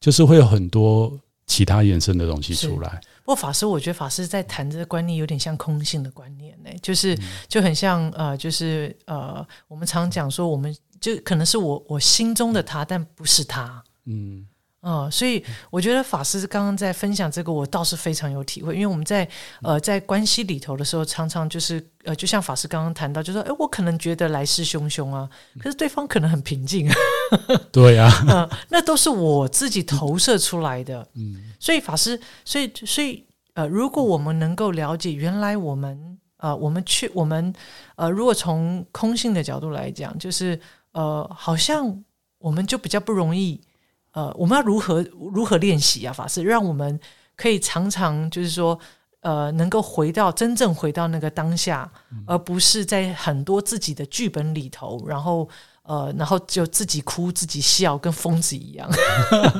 [0.00, 3.00] 就是会有很多其他延伸的东西出来。
[3.24, 7.16] 不过法师，我觉得法师在谈这个观念有点像空性的观念呢，就是
[7.48, 10.74] 就很像呃，就是呃，我们常讲说我们。
[11.04, 13.84] 就可能是我我心中的他，但不是他。
[14.06, 14.46] 嗯，
[14.80, 18.72] 哦，所以我觉得法师刚刚在分享这个，我倒是非常有体会。
[18.74, 19.28] 因为我们在
[19.60, 25.28] 呃在关系里头的时候，常常就是呃，就像法师刚刚谈到，就说，哎，我可能觉得来势汹汹啊，
[25.60, 26.90] 可是对方可能很平静。
[27.70, 31.06] 对呀，嗯， 那都是我自己投射出来的。
[31.16, 37.52] 嗯，所以法师，所以所以呃，如果我们能够了解，原来我们呃，我们去我们
[37.96, 40.58] 呃，如果从空性的角度来讲，就是。
[40.94, 42.02] 呃，好像
[42.38, 43.60] 我们就比较不容易。
[44.12, 46.12] 呃，我们要如何如何练习啊？
[46.12, 47.00] 法师，让我们
[47.36, 48.78] 可以常常就是说，
[49.22, 51.90] 呃，能够回到真正回到那个当下，
[52.24, 55.48] 而不是在很多自己的剧本里头，然后
[55.82, 58.88] 呃，然后就自己哭自己笑，跟疯子一样。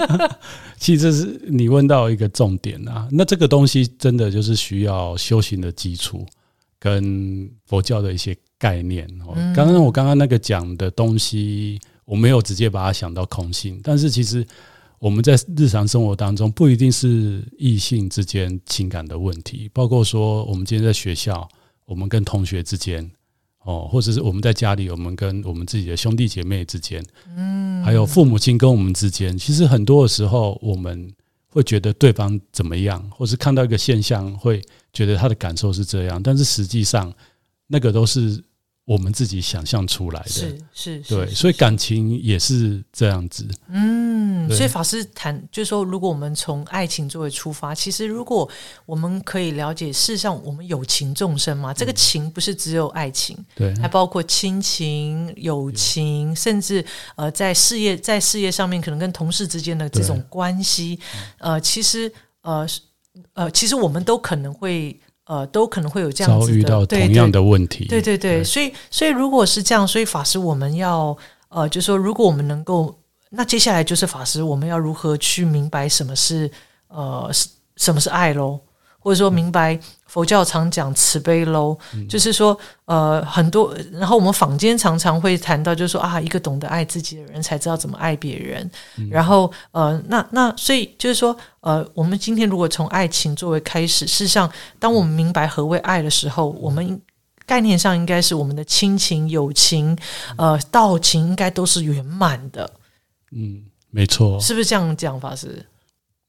[0.78, 3.08] 其实这是你问到一个重点啊。
[3.10, 6.24] 那这个东西真的就是需要修行的基础，
[6.78, 8.36] 跟佛教的一些。
[8.58, 14.46] 概念哦，刚刚我刚刚那个讲的东西，我没有直接把它想到空性，但是其实
[14.98, 21.46] 我们在日常生活当中不一定是异性之间情感的问题，包括说我们今天在学校，
[21.84, 23.10] 我们跟同学之间，
[23.64, 27.04] 哦，或者是我们在家里，我们跟我们自己的兄弟姐妹之间，
[27.36, 31.12] 嗯，还有父母亲跟我们之间，其实很多的时候我们
[31.48, 34.62] 会觉得对方怎么样，或是看到一个现象，会
[34.92, 37.12] 觉得他的感受是这样，但是实际上
[37.66, 38.44] 那个都是。
[38.86, 43.48] 我们自己想象出来的，是是，对，所以感情也是这样子。
[43.68, 48.46] 嗯，所以法师谈就是说，如果我们从爱情作为出发，其实如果
[48.84, 56.84] 我们可以了解，事实上我们有情众生嘛，这个情不是只有爱情，对，还包括亲情、友情，甚至
[57.16, 61.00] 呃，在事业在事业上面，可能跟同事之间的这种关系，
[61.38, 62.68] 呃，其实呃
[63.32, 65.00] 呃，其实我们都可能会。
[65.26, 71.16] 呃，都可能会有这样子的遇到同样的问题，对对对，所以所以如果是这样，所以法师我们要
[71.48, 72.94] 呃，就是说，如果我们能够，
[73.30, 76.50] 那接下来就是法师我们要如何去明白什么是
[76.88, 77.30] 呃，
[77.76, 78.60] 什么是爱喽？
[79.04, 88.68] 或者说明白佛教常讲慈悲喽，嗯、就是说呃很多，然后我们坊间常常会谈到，就是说啊，一个懂得爱自己的人才知道怎么爱别人。
[88.96, 96.98] 嗯、然后呃，那那所以就是说呃，我们今天如果从爱情作为开始，事实上，当我们明白何谓爱的时候，我们
[97.44, 99.94] 概念上应该是我们的亲情、友情、
[100.38, 102.70] 呃道情应该都是圆满的。
[103.32, 105.66] 嗯，没错，是不是这样讲法是？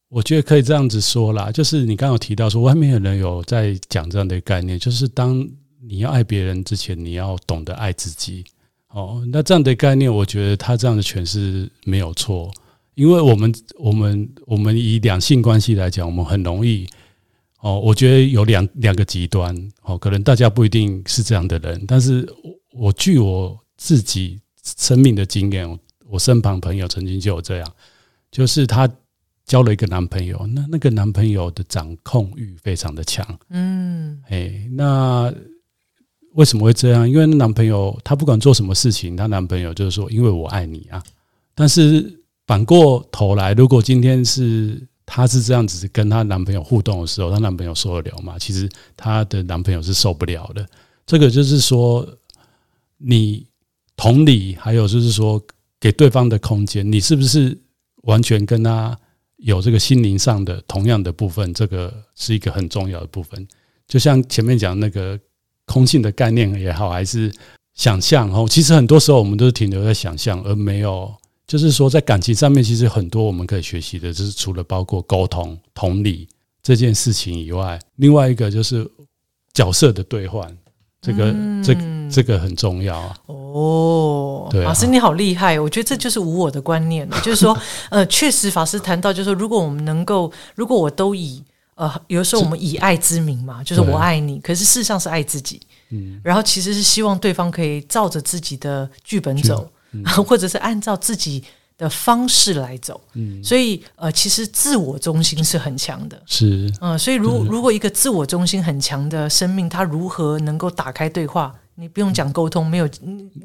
[0.10, 5.46] 我觉得可以这样子说啦，就是你刚刚有提到说，外面有人有在讲这样的概念，就是当
[5.82, 8.46] 你要爱别人之前，你要懂得爱自己。
[8.89, 12.50] 哦，那这样的概念，我觉得他这样的诠释没有错，
[12.94, 16.88] 因为我们我们我们以两性关系来讲，我们很容易
[17.60, 22.26] 哦，我觉得有两两个极端哦，可能大家不一定是这样的人，但是
[22.72, 24.39] 我据我自己
[24.78, 25.68] 生命的经验，
[26.08, 27.74] 我身旁朋友曾经就有这样，
[28.32, 28.88] 就是他。
[29.46, 35.32] 交了一个男朋友，那那个男朋友的掌控欲非常的强，嗯，哎，那
[36.34, 37.08] 为什么会这样？
[37.08, 41.02] 因为男朋友他不管做什么事情，他男朋友就是说，因为我爱你啊。
[41.54, 48.38] 但是反过头来，如果今天是她是这样子跟她男朋友互动的时候，她男朋友受得了吗？
[48.40, 50.68] 其实她的男朋友是受不了的。
[51.06, 52.06] 这个就是说，
[52.98, 53.46] 你
[53.96, 55.42] 同理，还有就是说，
[55.80, 57.56] 给对方的空间，你是不是
[58.02, 58.98] 完全跟他？
[59.38, 63.48] 有这个心灵上的同样的部分，这个是一个很重要的部分。
[63.88, 65.19] 就像前面讲那个
[65.65, 67.32] 空性的概念也好，还是
[67.74, 71.13] 想象哦，其实很多时候我们都是停留在想象，而没有
[71.45, 76.28] 就是说在感情上面，其实很多我们可以学习的，就是除了包括沟通、同理
[76.63, 78.89] 这件事情以外，另外一个就是
[79.54, 80.58] 角色的兑换。
[81.06, 81.78] 这个这
[82.10, 83.15] 这个很重要啊！
[83.28, 87.56] 哦，对啊，法师你好厉害，我觉得这就是无我的观念， 就是说，
[87.89, 91.44] 呃，确实法师谈到，就是说，如果我们能够，如果我都以
[91.76, 99.70] 呃，有的时候我们以爱之名嘛，就是我爱你，可是事实上是爱自己，嗯，然后其实是希望对方可以照着自己的剧本走，
[100.28, 101.44] 或者是按照自己。
[101.78, 111.54] 的方式来走，嗯，所以呃，其实自我中心是很强的，是，嗯，所以如如果一个自我中心很强的生命，他如何能够打开对话？
[111.78, 112.90] 你不用讲沟通，没有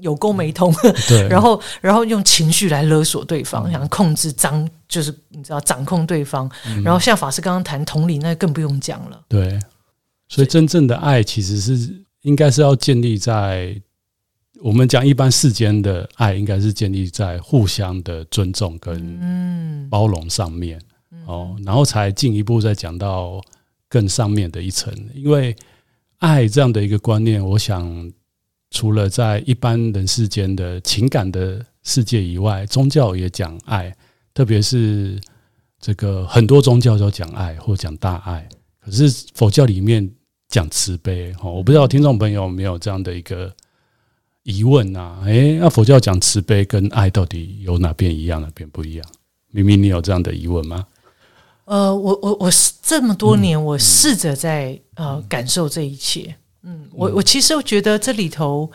[0.00, 0.72] 有沟没通，
[1.08, 6.48] 对， 然后然后用情绪来勒索对方，想控制掌，就是你知道掌控对方，
[6.84, 9.58] 然后像法师刚刚谈同理，那更不用讲了，对，
[10.28, 13.74] 所以真正的爱其实是应该是要建立在。
[14.62, 20.78] 我们讲一般世间的爱，应该是建立在互相的尊重跟包容上面
[21.26, 23.40] 哦，然后才进一步再讲到
[23.88, 24.92] 更上面的一层。
[25.14, 25.56] 因为
[26.18, 28.12] 爱这样的一个观念，我想
[28.70, 33.96] 除了在一般人世间的情感的世界以外，宗教也讲爱，
[34.34, 35.18] 特别是
[35.80, 38.46] 这个很多宗教都讲爱或讲大爱，
[38.78, 40.10] 可是佛教里面
[40.48, 43.50] 讲慈悲哦，我不知道听众朋友有没有这样的一个。
[44.42, 49.06] 疑问啊，诶，那佛教讲慈悲跟爱到底有哪边一样，哪边不一样？
[49.52, 50.86] 明明你有这样的疑问吗？
[51.66, 52.50] 呃，我我我
[52.82, 56.34] 这么多年，我试着在呃感受这一切。
[56.62, 58.70] 嗯，我我其实觉得这里头，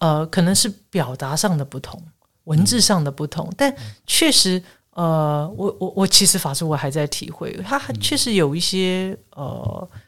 [0.00, 2.02] 呃，可能是表达上的不同，
[2.44, 3.74] 文字上的不同，但
[4.06, 4.62] 确实，
[4.94, 9.88] 呃，我我我其实法师我还在体会，它确实有一些呃。
[9.92, 10.00] 嗯，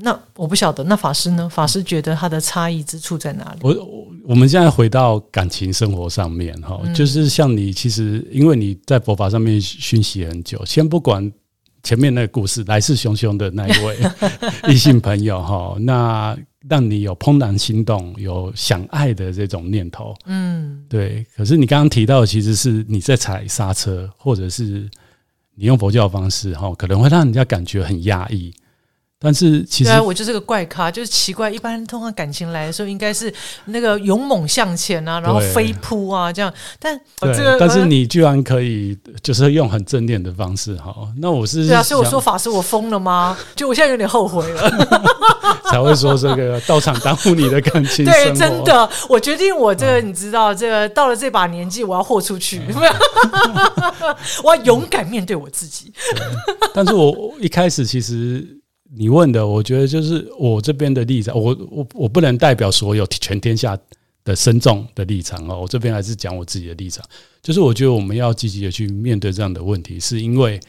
[0.00, 1.46] 那我不晓得，那法师呢？
[1.48, 3.60] 法师觉得他的差异之处在哪里？
[3.62, 11.30] 我我们现在回到感情生活上面哈，嗯、就是像你，其实因为你在佛法上面熏习很久，先不管
[11.82, 13.98] 前面那个故事来势汹汹的那一位
[14.72, 16.34] 异性朋友哈，那
[16.66, 21.26] 让你有怦然心动、有想爱的这种念头，嗯，对。
[21.36, 24.88] 可是你刚刚提到的，其实是你在踩刹车，或者是
[25.54, 28.50] 你用佛教的方式哈，可能会让人家感觉很压抑。
[29.24, 31.50] 但是其实，对啊，我就是个怪咖，就是奇怪。
[31.50, 33.32] 一般通常感情来的时候，应该是
[33.64, 36.52] 那个勇猛向前啊，然后飞扑啊这样。
[36.78, 41.08] 但这个，但是你居然可以，就是用很正念的方式好。
[41.16, 43.34] 那我是对啊，所以我说法师，我疯了吗？
[43.56, 44.70] 就我现在有点后悔了，
[45.72, 48.04] 才会说这个到场耽误你的感情。
[48.06, 52.60] 对，真的，我决定我这个，你知道，这个到了这把年纪，我要豁出去，
[54.42, 55.92] 我要勇敢面对我自己。
[56.74, 58.46] 但是我一开始其实。
[58.90, 63.76] 你问的，我觉得就是我这边的立场，我我我不能代表所有全天下
[64.24, 67.04] 的僧众的立场哦，我这边还是讲我自己的立场，
[67.42, 70.60] 就是我觉得我们要积极的去面对这样的问题，是因为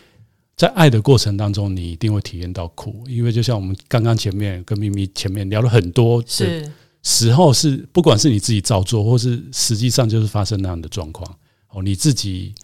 [0.56, 6.70] 在爱的过程当中，你一定会体验到苦，因为就像我们刚刚前面跟咪咪前面聊了很多是
[7.04, 11.30] 时候，是不管是你自己照做，或是实际上就是发生那样的状况
[11.70, 12.56] 哦，你自己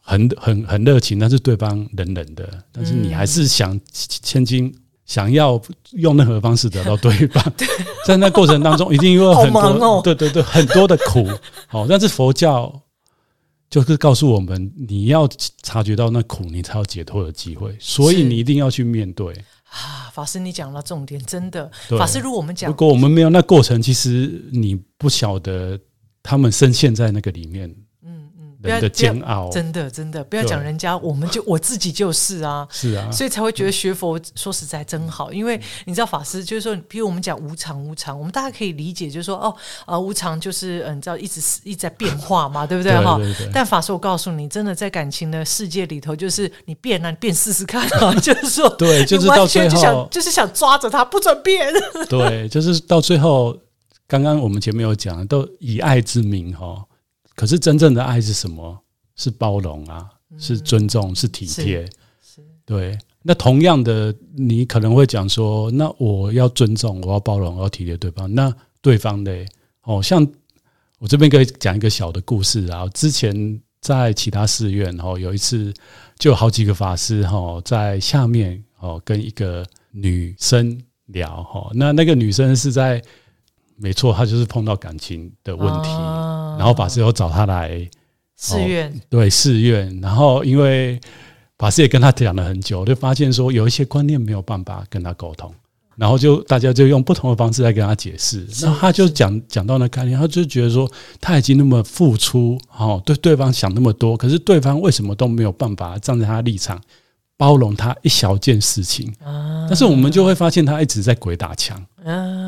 [0.00, 4.74] 很很很热情，但是对方冷冷的，但是你还是想千金。
[5.10, 5.60] 想要
[5.94, 7.52] 用任何方式得到对方，
[8.06, 11.26] 在那过程当中一定有很多，对对对，很多的苦。
[11.66, 12.72] 好，但是佛教
[13.68, 15.28] 就是告诉我们，你要
[15.62, 17.76] 察觉到那苦，你才有解脱的机会。
[17.80, 19.34] 所以你一定要去面对
[19.70, 20.08] 啊！
[20.14, 21.68] 法师，你讲了重点，真的。
[21.98, 25.76] 法师，如果我们讲，如果我们没有那过程，其实你不晓得
[26.22, 27.74] 他们深陷在那个里面。
[28.62, 39.54] 人的煎熬，真的真的不要讲人家，我们就我自己就是啊， 是啊，所以才会觉得学佛说实在真好，因为你知道法师就是说，比如我们讲无常无常，我们大家可以理解，就是说哦
[39.86, 42.92] 啊无常就是嗯，你知道一直一直在变化嘛，对不对？
[43.02, 43.18] 哈？
[43.52, 51.72] 但法师我告诉你，真的在感情的世界里头，就是你变啊，你变试试看啊， 就是说对，就是到最后就想就是想抓着他不准变，
[52.08, 53.56] 对，就是到最后，
[54.06, 56.84] 刚刚我们前面有讲，都以爱之名哈。
[57.40, 58.78] 可是真正的爱是什么？
[59.16, 61.88] 是包容啊，是尊重，是体贴。
[62.66, 62.98] 对。
[63.22, 68.30] 那同样的，你可能会讲说，那我要尊重，我要包容，我要体贴对方。
[68.34, 69.34] 那对方的
[69.84, 70.30] 哦，像
[70.98, 72.86] 我这边可以讲一个小的故事啊。
[72.88, 75.72] 之前在其他寺院哦，有一次
[76.18, 81.70] 就好几个法师哈，在下面哦跟一个女生聊哈。
[81.72, 83.02] 那那个女生是在。
[83.82, 86.19] 没错，她就是碰到感情的问题，哦、
[86.58, 87.88] 然后法师又找他来
[88.36, 91.00] 寺院，对寺院，然后因为
[91.58, 95.52] 法师也跟他讲了很久，就发现说有一些观念没有办法跟他沟通，
[95.96, 100.90] 然后就大家就用不同的方式来跟他解释，然后他就讲讲到那概念，他就觉得说
[101.20, 106.80] 他已经那么付出，哦，对对方想那么多，可是对方为什么都没有办法站在他的立场
[107.36, 109.12] 包容他一小件事情？
[109.68, 111.78] 但是我们就会发现他一直在鬼打墙。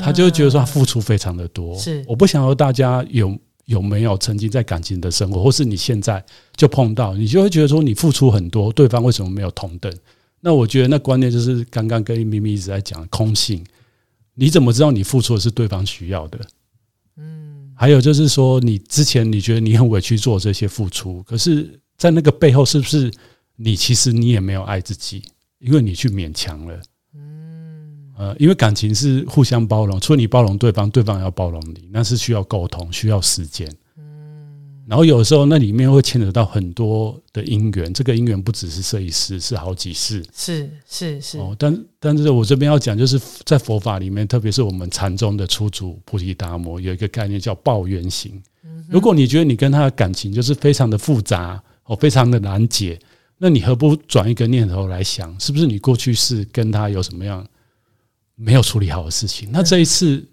[0.03, 2.03] 他就会觉得说他付出非常的多，是。
[2.07, 6.23] 我不想要大家有有没有曾经在感情的生活，或是你现在
[6.55, 9.93] 就碰到，你就会觉得说你付出很多，对方为什么没有同等？
[10.41, 13.63] 那我觉得那观念就是刚刚跟咪咪一直在讲空性，
[14.33, 16.39] 你怎么知道你付出的是对方需要的？
[17.15, 23.09] 嗯，还有就是说你之前你觉得你很委屈做这些付出，可是在那个背后是不是
[23.55, 25.23] 你其实你也没有爱自己，
[25.59, 26.81] 因为你去勉强了。
[28.23, 33.67] 呃，因为感情是互相包容，除了你包容对方，对方也要包容你，那是需要沟通，需要时间。
[33.97, 40.23] 嗯，然后有时候那里面会牵扯到很多的因缘，这个因缘不只是这一世，是好几世。
[40.33, 41.37] 是是是。
[41.37, 48.41] 哦，但但是我这边要讲，就是在佛法里面，特别是我们禅宗的初祖菩提达摩，有一个概念叫报冤行。
[48.87, 52.97] 如果你觉得你跟他的感情就是非常的复杂，哦，非常的难解，
[53.37, 57.45] 那你何不转一个念头来想，是不是你过去是跟他有什么样？
[58.35, 60.25] 没有处理好的事情，那这一次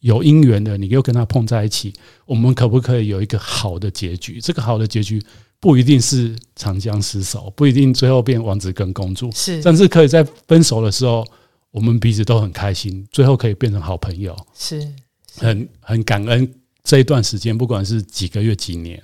[0.00, 1.92] 有姻缘的，你又跟他碰在一起，
[2.26, 4.40] 我们可不可以有一个好的结局？
[4.40, 5.22] 这个好的结局
[5.60, 11.24] 不一定是长相厮守，不一定最后变王子跟公主，是，但是可以在分手的时候，
[11.70, 14.88] 我们彼此都很开心，最后可以变成好朋友，是，是。
[15.36, 16.52] 很很感恩
[16.82, 19.02] 这一段时间，不管是几个月几年，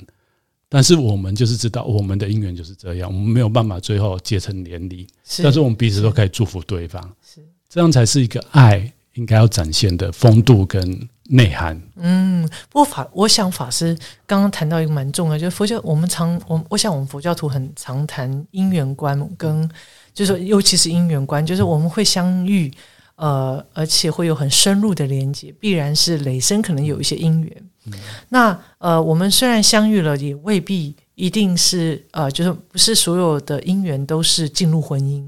[0.68, 7.40] 但是我们就是知道我们的姻缘就是这样，我们没有办法最后结成连理，是，但是我们彼此都可以祝福对方，是。
[7.70, 11.80] 这样才是一个爱应该要展现的风度跟内涵。
[11.94, 13.96] 嗯，不过法，我想法师
[14.26, 19.70] 刚刚谈到一个蛮重要的，就是佛教我们常我我想我们佛教徒很常谈因缘观，跟
[20.12, 22.68] 就是说尤其是因缘观，就是我们会相遇，
[23.14, 27.62] 呃，而且会有很深入的连接，必然是累生可能有一些因缘。
[27.86, 27.92] 嗯、
[28.30, 30.96] 那呃，我们虽然相遇了，也未必。
[31.20, 35.22] 一定是呃，就是不是所有的姻缘都是进入婚姻，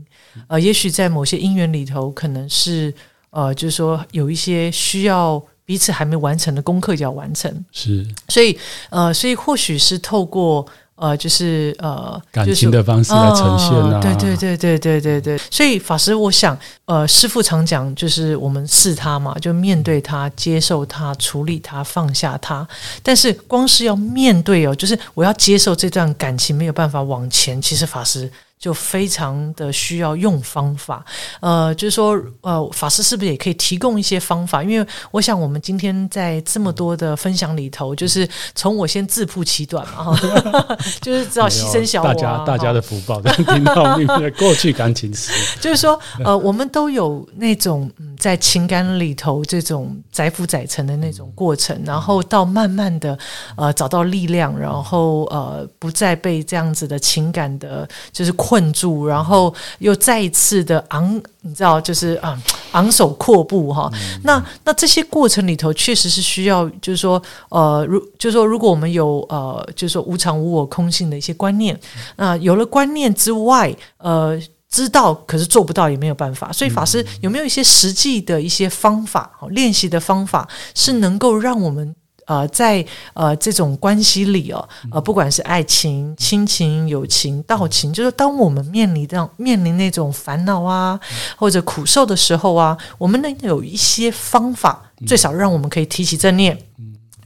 [0.49, 2.93] 呃，也许在某些姻缘里头，可能是
[3.31, 8.59] 呃，就是说有一些需要彼此还没完成的功课就要完成，是，所以
[8.91, 10.67] 呃，所以或许是透过。
[10.95, 15.39] 呃，就是呃，感情的方式来呈现啊，对对对对对对对。
[15.51, 22.67] 所以法师，我想，呃，师父常讲，就是我们视他嘛，就面对他，接受他，处理他，放下他。
[23.03, 27.61] 但是，光是要面对哦，就是我要接受这段感情没有办法往前。
[27.61, 28.31] 其实，法师。
[28.63, 31.05] 就非常的需要用方法，
[31.41, 34.63] 呃，就是说，呃，法师是不是也可以提供一些方法？
[34.63, 53.19] 因为我想，我们今天在这么多的分享里头，就是从我先自曝其短嘛，哈， 就是知道牺牲小我、啊，大家大家的福报，听到你们的过去感情史， 就是说，呃，我们都有那种在情感里头这种载浮载沉的那种过程，然后到慢慢的
[53.57, 58.33] 呃找到力量，然后呃不再被这样子的情感的，就是。
[58.53, 62.39] 困住，然后又再一次的昂，你知道，就是啊，
[62.73, 63.91] 昂首阔步哈。
[64.25, 71.81] 那那这些过程里头，确实是需要，就是说，呃，如就是说，如果我们有呃，就是说无常无我空性的一些观念，
[72.17, 74.39] 那有了观念之外，呃，
[74.69, 76.53] 知道可是做不到也没有办法。
[76.53, 81.97] 所以法师有没有一些实际的一些方法，练习的方法，是能够让我们。
[82.27, 90.99] 呃，在呃这种关系里哦，呃，不管是爱情、亲情、友情、道情，就是当我们面临这样面临那种烦恼啊，
[91.37, 96.57] 或者苦受的时候啊，我们能有一些方法，最少让我们可以提起正念，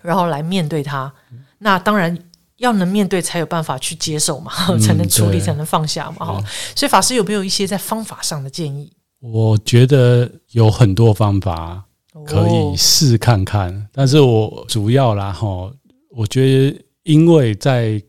[0.02, 1.12] 然后来面对它。
[1.58, 2.16] 那当然
[2.56, 6.26] 要能面对，才有办法去接受嘛， 才能处理，才能放下嘛。
[6.26, 6.44] 哈，
[6.74, 8.90] 所以法师有没有一些在方法上的建议？
[9.20, 11.85] 我觉得有很多方法。
[12.24, 15.70] 可以试看看，但是我主要啦哈，
[16.10, 18.00] 我觉得因为在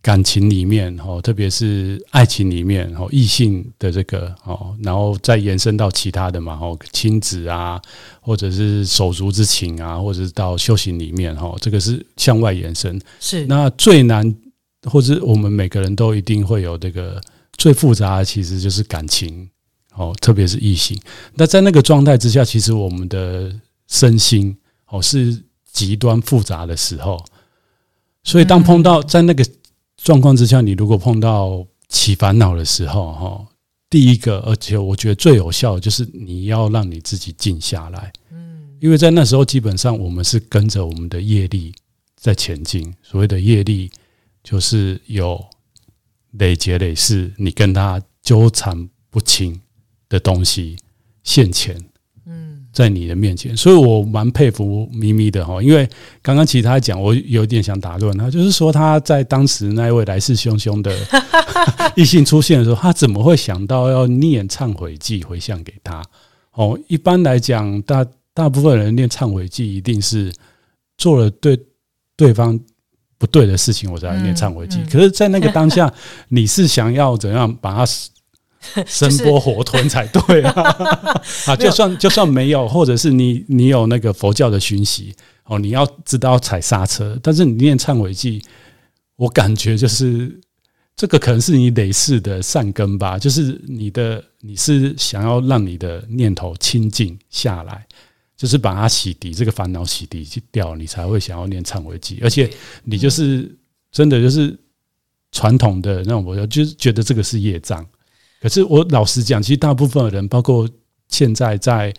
[0.00, 7.80] 感情里面哈，特别是爱情里面哈，异性的这个哦，然后再延伸到其他的嘛哈，亲子啊，
[8.20, 13.00] 或者是手足之情啊，或者是到修行里面哈，这个是向外延伸。
[13.20, 14.34] 是那最难，
[14.90, 17.20] 或者我们每个人都一定会有这个
[17.56, 19.48] 最复杂的，其实就是感情。
[19.94, 20.98] 哦，特别是异性，
[21.34, 23.54] 那在那个状态之下，其实我们的
[23.88, 27.22] 身心哦是极端复杂的时候，
[28.24, 29.44] 所以当碰到在那个
[29.96, 33.46] 状况之下，你如果碰到起烦恼的时候，哈，
[33.90, 41.74] 第一个，而且我觉得最有效的就是你要让你自己静下来，嗯，因为在那时候基本上我们是跟着我们的业力
[42.16, 43.90] 在前进，所谓的业力
[44.42, 45.44] 就是有
[46.30, 49.60] 累劫累世，你跟他纠缠不清。
[50.12, 50.76] 的东西
[51.24, 51.74] 现前，
[52.26, 55.88] 嗯，在你的面前，所以我蛮佩服咪咪的哈，因为
[56.20, 60.94] 刚刚其实他讲，我有点想打断他，就是说他在当时那一位来势汹汹的
[61.96, 66.04] 异性出现的时候，他怎么会想到要念忏悔记回向给他？
[66.52, 70.30] 哦，一般来讲，大大部分人念忏悔记一定是
[70.98, 71.58] 做了对
[72.14, 72.60] 对方
[73.16, 74.84] 不对的事情，我才念忏悔偈。
[74.90, 75.90] 可是，在那个当下，
[76.28, 77.90] 你是想要怎样把他？
[78.86, 80.52] 生波活吞才对啊！
[81.46, 87.18] 啊，就算就算没有，或者是你你有那个佛教的熏习哦，你要知道踩刹车。
[87.22, 88.42] 但是你念忏悔偈，
[89.16, 90.40] 我感觉就是
[90.94, 93.18] 这个可能是你累世的善根吧。
[93.18, 97.84] 就是你的你是想要让你的念头清净下来，
[98.36, 102.18] 就是把它洗涤，这个烦恼洗涤掉，你才会想要念忏悔偈。
[102.22, 102.48] 而且
[102.84, 103.52] 你就是
[103.90, 104.56] 真的就是
[105.32, 107.84] 传统的那种佛教，就是觉得这个是业障。
[108.42, 110.68] 可是我老实讲，其实大部分的人，包括
[111.08, 111.94] 现在在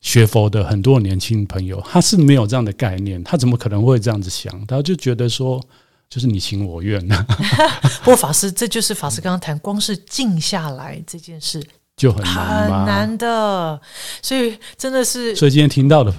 [0.00, 4.66] 学佛的很多年轻朋友，他是没有这样的概念，他怎么可能会这样子想？
[4.66, 5.64] 他就觉得说，
[6.10, 7.24] 就是你情我愿呐。
[8.00, 11.64] 不过法师，这就是法师刚刚谈，光是静下来这件事
[11.96, 13.80] 就很难，很难的。
[14.20, 16.12] 所以真的是，所以今天听到的。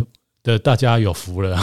[0.48, 1.60] 的大家有福了，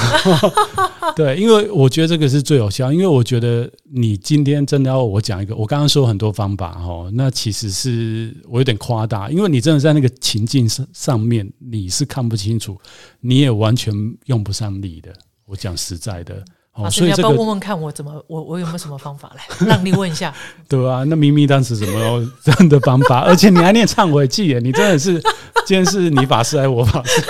[1.16, 2.92] 对，因为我觉得这个是最有效。
[2.92, 12.76] 因为我觉得你今天真的要我讲一个，我刚刚说很多方法哈，那其实是我有点夸大，因为你真的在那个情境上上面，你是看不清楚，
[13.20, 13.94] 你也完全
[14.26, 15.10] 用不上力的。
[15.46, 16.44] 我讲实在的。
[16.74, 20.34] 哦，所以你要不要问问看我怎么我我有没有什么方法来 让你问一下？
[20.68, 23.20] 对啊，那咪咪当时怎么这样的方法？
[23.26, 25.20] 而且你还念忏悔偈耶，你真的是
[25.64, 27.22] 今天是你法师还是我法师？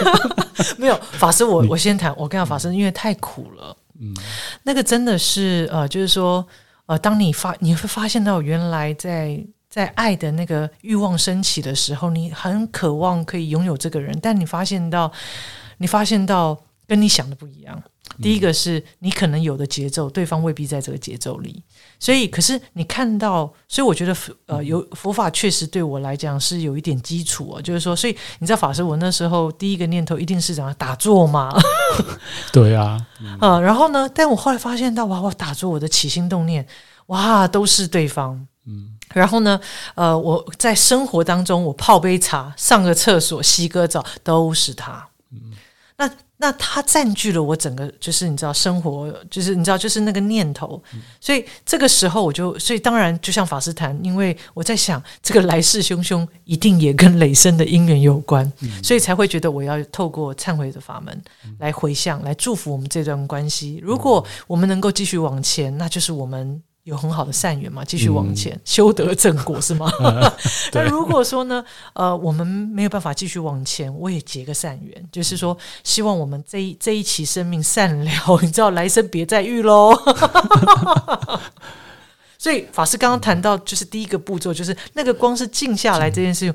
[0.79, 2.11] 没有法师，我我先谈。
[2.17, 4.15] 我跟你讲法师，因为太苦了，嗯，
[4.63, 6.47] 那个真的是呃，就是说
[6.87, 9.39] 呃，当你发你会发现到原来在
[9.69, 15.13] 在爱的那个欲望升起的时候，你很渴望可以拥有这个人，但你发现到
[15.77, 17.83] 你发现到跟你想的不一样。
[18.23, 21.63] 第一个是你可能有的节奏，对方未必在这个节奏里。
[21.99, 27.63] 所以，可是你看到，所以我觉得，呃，有佛法确实对我来讲是有一点基础啊。
[27.63, 31.51] 就是说，所以你知道，法师，我那时候第一个念头一定是怎样打坐嘛？
[32.53, 36.67] 对啊，嗯、呃，然后呢，但我后来发现到，哇，我打坐，我的起心动念，
[37.07, 38.47] 哇，都是对方。
[38.67, 39.61] 嗯，然后呢，
[39.95, 45.07] 呃，我在生活当中，我泡杯茶、上个厕所、洗个澡，都是他。
[45.31, 45.53] 嗯，
[46.45, 46.51] 那。
[46.51, 50.79] 那他占据了我整个，就是你知道生活，就是你知道，就是那个念头。
[51.19, 61.19] 所以这个时候我就，所以当然就像法师谈，因为我在想，这个来势汹汹，一定也跟累生的因缘有关，所以才会觉得我要透过忏悔的法门
[61.61, 63.81] 来回向，来祝福我们这段关系。
[63.83, 66.63] 如果我们能够继续往前，那就是我们。
[66.85, 69.91] 有很好的善缘嘛，继续往前、嗯、修得正果是吗？
[70.73, 71.65] 那如果说呢，
[71.95, 78.11] 呃，我们没有办法继续往前，我也结个善缘，就是说，希望我们这一这一期生命善了，
[78.43, 79.95] 你知道，来生别再遇喽。
[82.39, 86.55] 所以法师刚刚谈到，就是第一个步骤，就是那个光是静下来这件事情，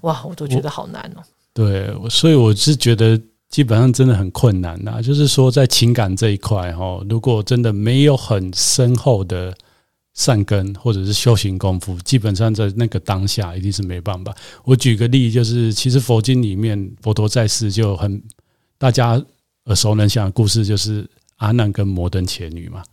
[0.00, 1.22] 哇，我都觉得好难哦。
[1.54, 3.20] 对，所以我是觉得。
[3.50, 9.52] 基本上真的很困难呐，就是说在情感这一块哈，如果真的没有很深厚的
[10.14, 14.32] 善根或者是修行功夫，基本上在那个当下一定是没办法。
[14.64, 18.22] 我举个例，就是其实佛经里面佛陀在世就很
[18.78, 19.20] 大家
[19.64, 22.84] 耳熟能详的故事，就是阿难跟摩登伽女嘛，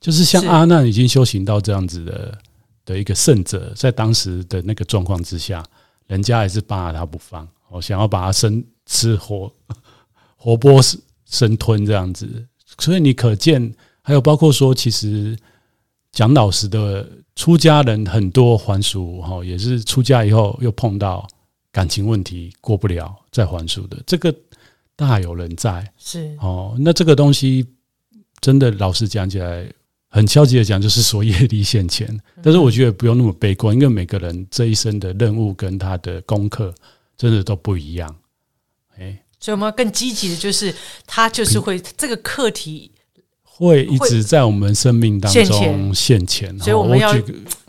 [0.00, 2.38] 就是像阿难已经修行到这样子的
[2.86, 5.62] 的一个圣者，在当时的那个状况之下，
[6.06, 9.52] 人家还是扒他不放，我想要把他生吃活。
[10.42, 12.26] 活剥生吞这样子，
[12.80, 13.72] 所以你可见，
[14.02, 15.38] 还有包括说，其实
[16.10, 21.24] 讲老实的，出家人很多还俗哈，也是出家以后又碰到
[21.70, 24.34] 感情问题过不了再还俗的，这个
[24.96, 25.88] 大有人在。
[25.96, 27.64] 是哦，那这个东西
[28.40, 29.64] 真的老实讲起来，
[30.08, 32.20] 很消极的讲，就是说业力现前。
[32.42, 36.74] 但是我觉得不用那么悲观，因为每个人这一生的任务跟他的功课
[37.16, 38.12] 真的都不一样。
[38.98, 39.21] 哎。
[39.42, 40.72] 所以我们要更积极的，就是
[41.04, 42.88] 它就是会这个课题
[43.42, 47.12] 会一直在我们生命当中现前，所以我们要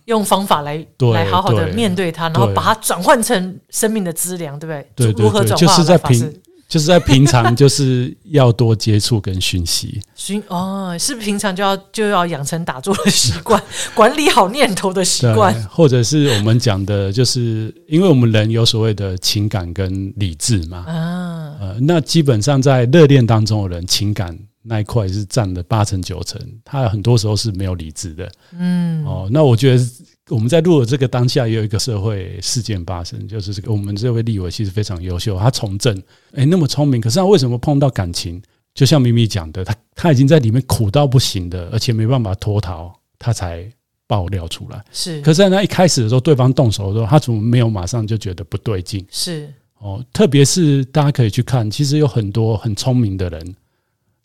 [0.06, 5.12] 用方法来来好好的面对它，然后把它转换成生命的资粮，对不对？
[5.14, 5.66] 对，如何转化？
[5.66, 10.02] 就是在平， 就是在平常，就是要多接触跟讯息。
[10.16, 13.62] 讯哦，是不是平常就要就要养成打坐的习惯，
[13.94, 21.23] 管理好念头的习惯，或者是我们讲的，就是因为我们人有所谓的情感跟理智嘛啊。
[21.64, 28.32] 呃，那基本上在热恋当中的人，情感那一块是占了八成九成，他很多时候是没有理智的。
[28.58, 29.84] 嗯，哦，那我觉得
[30.30, 35.98] 我们在录的这个当下，也有一个社会事件发生，就是这个我们这位立委其实非常优秀，他从政，
[36.34, 38.42] 哎，那么聪明，可是他为什么碰到感情？
[38.74, 43.70] 就像咪咪讲的，他他已经在里面苦到不行的，而且没办法脱逃，他才
[44.08, 44.84] 爆料出来。
[44.92, 49.06] 是，可是在那一开始的时候，对方动手的时候，他怎么没有马上就觉得不对劲？
[49.12, 49.54] 是。
[49.84, 53.56] 哦，特别是大家可以去看，其实有很多很聪明的人，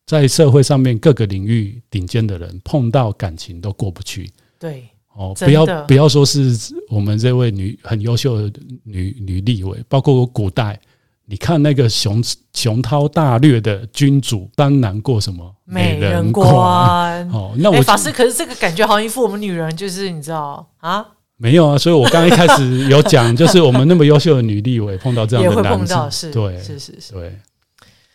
[0.06, 4.30] 在社会上面各个领域顶尖的人，碰到感情都过不去。
[4.56, 4.86] 对，
[5.16, 6.56] 哦，不要不要说是
[6.88, 10.78] 我们这位女很优秀的女女立委，包括古代，
[11.26, 12.22] 你看那个雄
[12.54, 17.28] 雄韬大略的君主，当然过什么美人关。
[17.30, 21.04] 哦，那我、欸、法师，可是这个感觉好像一副我们女人就是你知道啊。
[21.40, 27.38] 没有啊，所以我刚刚一开始有讲，就是我们那么优秀的女立委碰到这样的男生，是对，是是是，对，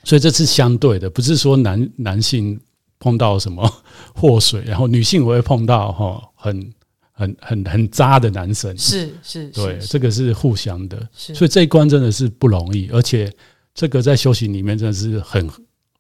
[0.04, 2.60] 所以这是相对的，不是说男男性
[3.00, 3.66] 碰到什么
[4.14, 6.74] 祸水，然后女性也会碰到哈很
[7.14, 13.32] 很很很渣的男生，是是，对，这个是互相的，所以这一关真的是不容易，而且
[13.74, 15.50] 这个在修行里面真的是很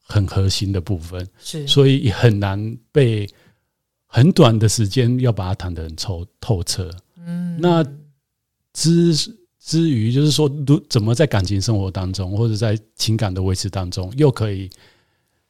[0.05, 3.25] 很核心的部分，是，所以很难被
[4.07, 6.91] 很短的时间要把它谈得很透透彻。
[7.25, 7.83] 嗯，那
[8.73, 9.15] 之
[9.59, 14.69] 之余，就是说，如怎么在感情生活当中，或者在情感的维持当中，又可以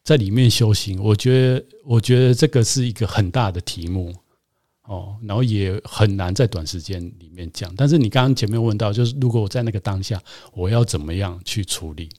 [0.04, 1.02] 在里面修行？
[1.02, 4.14] 我觉得，我觉得这个是一个很大的题目
[4.84, 7.74] 哦，然后也很难在短时间里面讲。
[7.76, 10.22] 但是你刚刚前面问到，就是如果我在那个当下，
[10.54, 12.10] 我要怎么样去处理？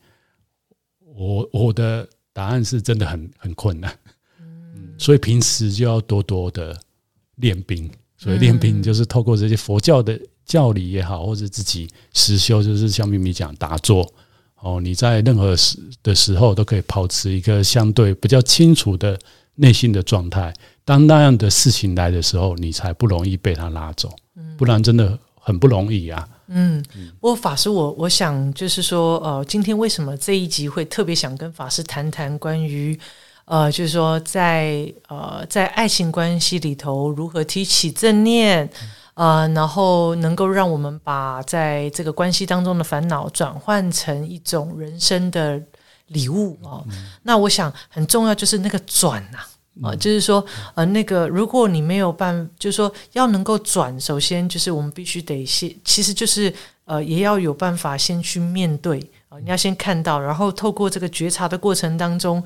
[1.14, 3.96] 我我的答案是真的很很困难，
[4.40, 6.76] 嗯，所以平时就要多多的
[7.36, 7.88] 练兵。
[8.24, 14.10] 所以练兵就是透过这些佛教的教理也好，或者自己实修，就是像咪咪讲打坐
[14.62, 19.18] 哦，你在任何时的时候都可以保持一个相对比较清楚的
[19.56, 20.54] 内心的状态。
[20.86, 24.10] 当那样的事情来的时候，你才不容易被他拉走，
[24.56, 26.26] 不然真的很不容易啊。
[26.46, 26.82] 嗯，
[27.20, 32.98] 不过法师我，我我想就是说，呃，今天为什么这一集会特别想跟法师谈谈关于。
[33.44, 38.68] 呃，就是说在呃在爱情关系里头如何提起正念，
[39.14, 45.60] 呃，然后能够让我们把在这个关系当中的烦恼转换成一种人生的
[46.08, 46.80] 礼物啊。
[46.80, 49.50] 哦嗯、那我想很重要就是那个转呐、啊。
[49.82, 50.44] 啊、呃，就是说，
[50.76, 62.40] 呃，那个，如果你没有办，就是说，要能够转，首先就是我们必须得先，其实就是呃，也要有办法先去面对啊、呃，你要先看到，然后透过这个觉察的过程当中，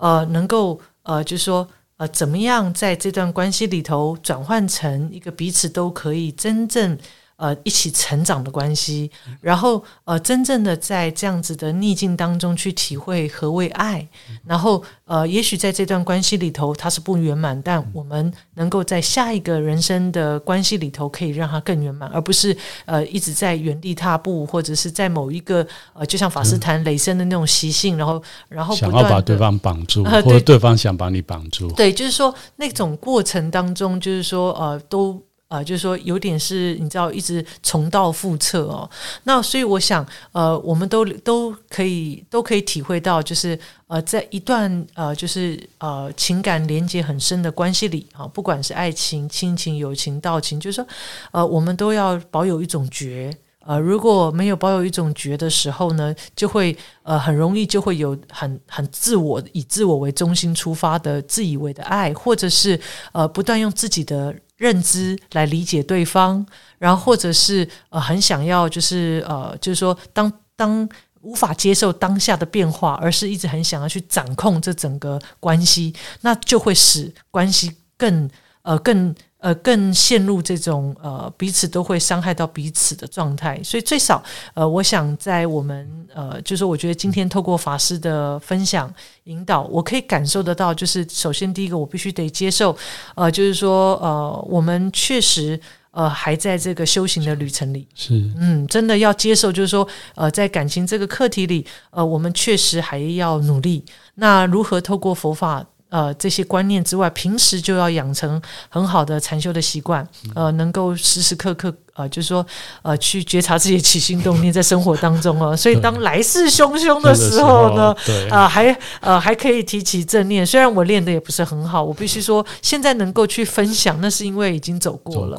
[0.00, 6.98] 呃，能够呃，就是说，呃，怎么样在这段关系里头转换成一个彼此都可以真正。
[7.40, 9.10] 呃，一起成长的关系，
[9.40, 14.06] 然后呃，真正的在这样子的逆境当中去体会何谓爱，
[14.44, 35.18] 然后呃，也许在这段关系里头它是不圆满，但我们能够在下一个人生的关系里头可以让它更圆满，而不是呃一直在原地踏步，或者是在某一个呃，就像法师谈雷声的那种习性，然后然后想要把对方绑住，呃、或者对方想把你绑住，对，就是说那种过程当中，就是说呃都。
[35.50, 38.88] 啊，就是说有点是，你知道，一直重蹈覆辙哦。
[39.24, 50.86] 那所以我想，呃，我们都都可以都可以体会到，就是呃，在一段呃，就是呃情感连接很深的关系里啊，不管是爱情、亲情、友情、道情，就是说，
[51.32, 53.36] 呃，我们都要保有一种觉。
[53.70, 62.80] 呃，如果没有保有一种觉的时候呢，就会呃很容易就会有很很自我以自我为中心出发的自以为的爱，或者是
[63.12, 64.34] 呃不断用自己的。
[64.60, 66.44] 认知来理解对方，
[66.76, 70.86] 然后或者是呃很想要就是呃就是说当当
[71.22, 79.14] 无法接受当下的变化，而是一直很想要去掌控这整个关系，那就会使关系更呃更。
[79.40, 84.22] 呃，更陷入这种呃彼此都会伤害到彼此的状态，所以最少
[84.52, 88.92] 呃，我想在我们呃，就是我觉得今天透过法师的分享
[89.24, 92.76] 引导，我可以感受得到，就是首先第一个，我必须得接受，
[93.14, 95.58] 呃，就是说呃，我们确实
[95.92, 103.86] 呃还在这个修行的旅程里，是嗯，真的要接受，就是说呃，在感情这个课题里，呃，我们确实还要努力。
[104.16, 105.64] 那如何透过佛法？
[105.90, 111.74] 呃，这些观念之外，平时就要养成很好的禅修的习惯，呃，能够时时刻刻。
[112.00, 112.44] 啊，就是说，
[112.82, 120.44] 呃，去觉察自己起心动念在生活当中哦，所以当来势汹汹的时候呢，对，啊、呃，还呃还可以提起正念。
[120.44, 125.38] 虽然我练的也不是很好，我必须说，现在能够去分享，那是因为已经走过了。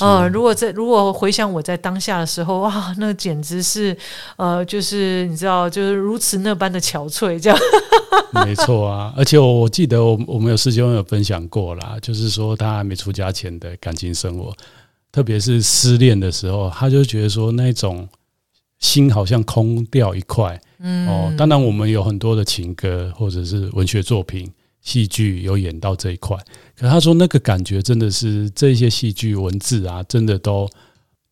[0.00, 3.96] 啊、呃，如果在如果回想我在当下的时候，哇，那简直是
[4.36, 7.58] 呃，就是你知道，就是如此那般的憔悴，这样。
[8.44, 14.52] 没错啊，而且我我记得我我们有师兄有分享过啦，就是说他还没出家前的感情生活。
[15.10, 18.08] 特别是失恋的时候，他就觉得说那种
[18.78, 20.60] 心好像空掉一块。
[20.80, 24.48] 嗯，哦，当然我们有很多的情歌或者是文学作品、
[24.80, 26.36] 戏剧有演到这一块，
[26.76, 30.68] 可他说那个感觉真的是这些戏剧文字啊，真的都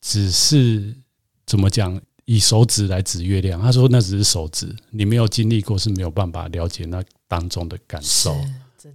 [0.01, 0.97] 只是
[1.45, 3.61] 怎么讲，以手指来指月亮。
[3.61, 8.35] 他说那只是手指，你没有经历过是没有办法了解那当中的感受。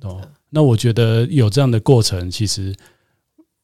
[0.02, 2.76] 哦，那我觉得有这样的过程，其实。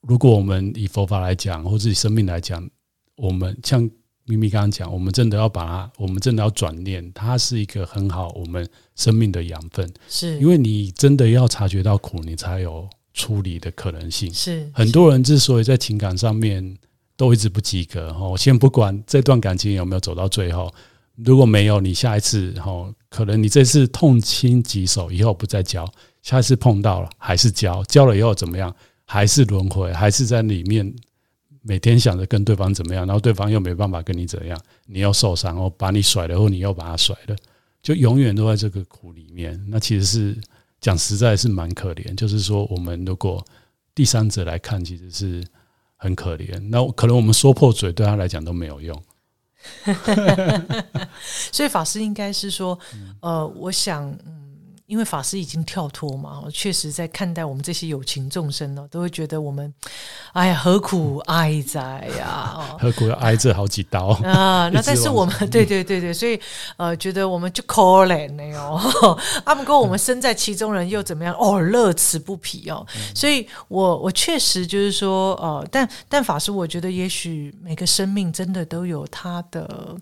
[0.02, 2.70] 如果我们以佛法来讲，或自己生命来讲，
[3.16, 3.90] 我们像
[4.26, 9.90] 咪咪刚刚讲，我们真的要把它，我们真的要转念，它是一个很好我们生命的养分。
[10.08, 14.34] 是，因为你真的要察觉到苦，你才有处理的可能性。
[14.34, 16.78] 是，很多人之所以在情感上面
[17.16, 20.74] 都一直不及格，哈，先不管这段感情有没有走到最后，
[21.16, 25.90] 如果没有，你下一次，哈，可能你这次痛心疾首，以后不再交，
[26.22, 28.76] 下一次碰到了还是交，交了以后怎么样？
[29.10, 30.94] 还是轮回，还是在里面
[31.62, 37.36] 每天想着跟对方怎么样，然后对方又没办法跟你怎样，你又受伤，或把你甩了，或你又把他甩了，
[37.82, 39.58] 就永远都在这个苦里面。
[39.70, 40.38] 那其实是
[40.82, 42.14] 讲实在是蛮可怜。
[42.16, 43.42] 就是说，我们如果
[43.96, 45.42] 第三者来看，其实是
[45.96, 46.60] 很可怜。
[46.70, 49.02] 那可能我们说破嘴，对他来讲都没有用。
[51.52, 52.78] 所以法师应该是说，
[53.22, 54.18] 呃，我想，
[54.88, 59.72] 因为法师已经跳脱嘛，确实在看待我们这些有情众生呢，都会觉得我们，
[60.32, 62.78] 哎呀，何苦哀哉呀？
[62.80, 64.70] 何苦要挨这好几刀啊？
[64.74, 66.40] 那但是我们， 对对对对，所以
[66.78, 69.20] 呃，觉得我们就可怜了哟。
[69.44, 71.36] 阿姆哥，我们身在其中人又怎么样？
[71.38, 72.88] 哦，乐此不疲哦。
[73.14, 79.98] 所以我我确实就是说，呃，但但法师，我觉得也许每个生命真的都有他的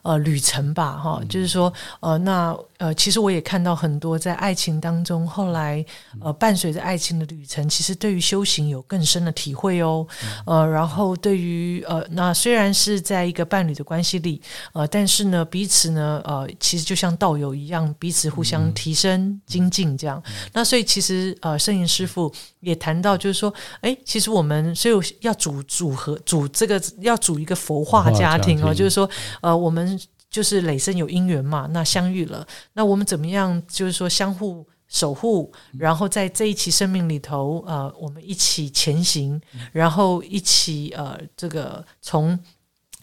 [0.00, 1.70] 呃旅程吧，哈，就是说，
[2.00, 2.56] 呃，那。
[2.82, 5.84] 呃，其实我也看到很多在爱情当中，后来
[6.20, 10.04] 呃伴随着爱情的旅程，其实对于修行有更深的体会哦。
[10.46, 20.20] 呃，然后对于呃，那虽然是在一个伴侣的关系里，呃，但是呢，彼此呢，呃，其实就像道友一样，彼此互相提升精进这样。
[20.52, 29.08] 那所以其实呃，圣严师傅也谈到，就是说，哎，其实我们所以要组组合组这个要组一个佛化家庭哦，就是说，
[29.40, 29.96] 呃，我们。
[30.32, 33.62] 就是累生有姻缘嘛，那相遇了，那我们怎么样？
[33.68, 42.36] 就是说相互守护，然后在这一期生命里头，呃，我们一起前行，然后一起呃，这个从。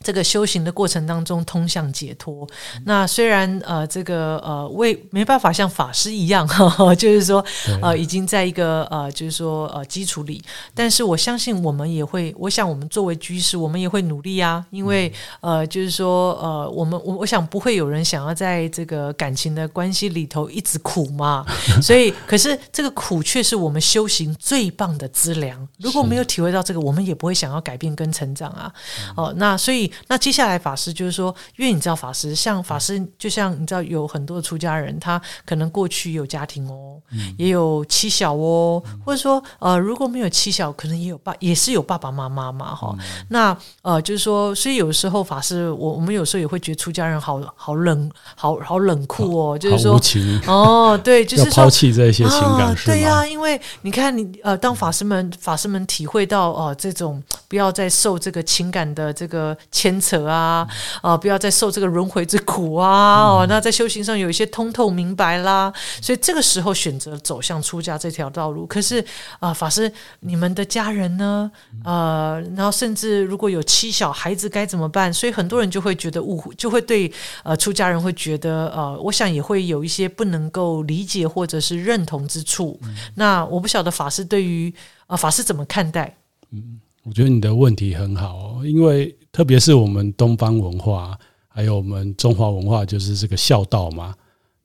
[0.02, 2.48] 这个修行的过程当中，通向解脱。
[2.86, 7.44] 那虽然呃，这个呃，为没办法像法师一样， 呵呵就是说
[7.82, 10.42] 呃，已经在一个呃，就是说呃，基础里。
[10.74, 14.66] 但是我相信我们也会，我想我们作为居士，我们也会努力啊。
[14.70, 21.46] 因为呃，就是说呃，我们我我想不会有人想要在这个感情的关系里头一直苦嘛。
[21.84, 25.68] 所以，可是这个苦却是我们修行最棒的资粮。
[25.80, 28.72] 如果没有体会到这个，我们也不会想要改变跟成长啊。
[29.18, 29.89] 哦、呃，那所以。
[30.08, 42.96] 那接下来法师就是说，因为你知道法师像法师，就像你知道有很多的出家人，他可能过去有家庭哦，嗯、也有妻小哦，嗯、或者说呃如果没有妻小，可能也有爸，也是有爸爸妈妈嘛哈。
[43.00, 50.00] 嗯、那呃就是说，所以有时候法师，我我们有时候也会觉得出家人好好冷，好好冷酷哦，就是说
[50.48, 60.68] 哦对，就是要抛弃这些情感，啊、对呀、啊，因为你看你呃当法师们法师们体会到哦、呃、这种不要再受这个情感的这个牵扯啊，
[61.02, 63.22] 啊，不要再受这个轮回之苦啊！
[63.24, 65.72] 哦，那在修行上有一些通透明白啦，
[66.02, 68.68] 所以这个时候选择走向出家这条道路。
[68.68, 69.02] 可是
[69.40, 71.50] 啊，法师，你们的家人呢？
[71.86, 75.14] 呃，然后甚至如果有妻小孩子该怎么办？
[75.14, 77.10] 所以很多人就会觉得误会，就会对
[77.44, 82.78] 呃出家人会觉得呃，我想也会有一些不能够理解或者是认同之处。
[83.16, 84.70] 那我不晓得法师对于
[85.08, 86.18] 啊、呃，法师怎么看待？
[86.52, 89.16] 嗯，我觉得你的问题很好哦，因为。
[89.32, 91.18] 特别是我们东方文化，
[91.48, 94.16] 还有我们中华文化，就是这个孝道嘛。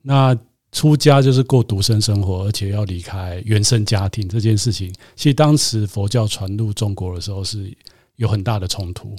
[0.01, 0.37] 那
[0.71, 7.73] 出家就是过独身生活，而且要离开原生家庭这件事情，其实当时佛教传入中国的时候是
[8.17, 9.15] 有很大的冲突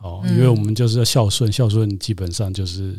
[0.00, 2.98] 哦，因为我们就是要孝顺，孝顺基本上就是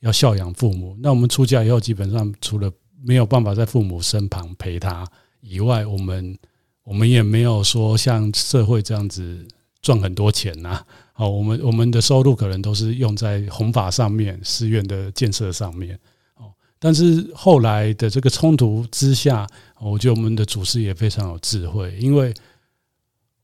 [0.00, 0.94] 要孝养父母。
[1.00, 2.70] 那我们出家以后，基本上除了
[3.02, 5.06] 没有办法在父母身旁陪他
[5.40, 6.38] 以外，我们
[6.82, 9.46] 我们也没有说像社会这样子
[9.80, 10.86] 赚很多钱呐、啊。
[11.20, 15.94] 哦，我们我们的收入可能都是用在弘法上面、寺院的建设上面。
[16.36, 19.46] 哦，但是后来的这个冲突之下，
[19.78, 22.32] 我觉得我们的祖师也非常有智慧，因为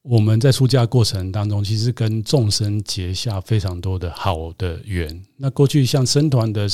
[0.01, 5.23] 我们在出家过程当中，其实跟众生结下非常多的好的缘。
[5.37, 6.67] 那过去像僧团的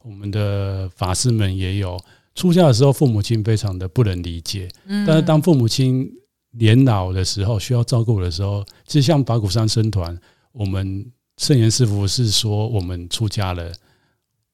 [0.00, 2.00] 我们的法师们也有
[2.34, 4.70] 出家的时候，父母亲非常的不能理解。
[4.86, 6.10] 嗯，但是当父母亲
[6.52, 10.18] 年老的时候，需要照顾的时候，其实像法鼓山僧团。
[10.58, 11.04] 我们
[11.36, 13.70] 圣严师父是说，我们出家了，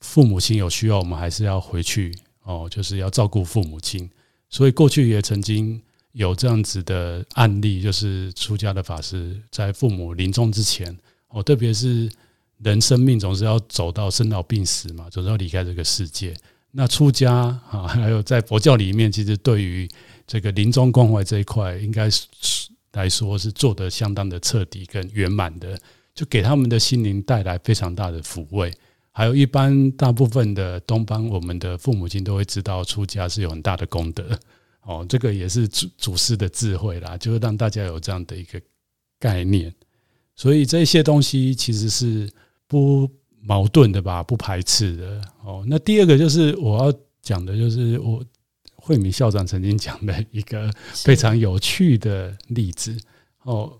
[0.00, 4.10] 父母亲有需要，我们还是要回去哦，就是要照顾父母亲。
[4.50, 5.80] 所以过去也曾经
[6.10, 10.98] 有这样子的案例，就是出家的法师在父母临终之前
[11.28, 12.10] 哦，特别是
[12.58, 16.34] 人生命总是要走到生老病死嘛，总是要离开这个世界。
[16.72, 17.32] 那出家
[17.70, 19.88] 啊，还有在佛教里面，其实对于
[20.26, 22.26] 这个临终关怀这一块，应该是。
[22.92, 25.78] 来说是做得相当的彻底跟圆满的，
[26.14, 28.72] 就给他们的心灵带来非常大的抚慰。
[29.10, 34.38] 还有一般大部分的东方，我们的父母亲都会知道出家是有很大的功德
[34.82, 38.60] 哦，这个也是祖祖师的智慧啦，就是让大家有这样的一个
[39.18, 39.74] 概念。
[40.34, 42.30] 所以这些东西其实是
[42.66, 43.08] 不
[43.40, 45.64] 矛盾的吧，不排斥的哦。
[45.66, 48.22] 那第二个就是我要讲的，就是我。
[48.84, 52.96] 慧明校长曾经讲的一个非常有趣的例子
[53.44, 53.78] 哦，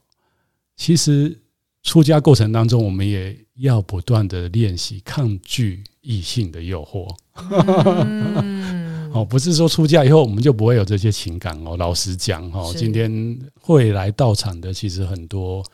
[0.76, 1.36] 其实
[1.82, 7.12] 出家过程当中，我们也要不断的练习抗拒异性的诱惑。
[9.12, 11.76] 哦，不是说出家以后我们就不会有这些情感哦。
[11.76, 15.64] 老实讲，哦，今天会来到场的其实很多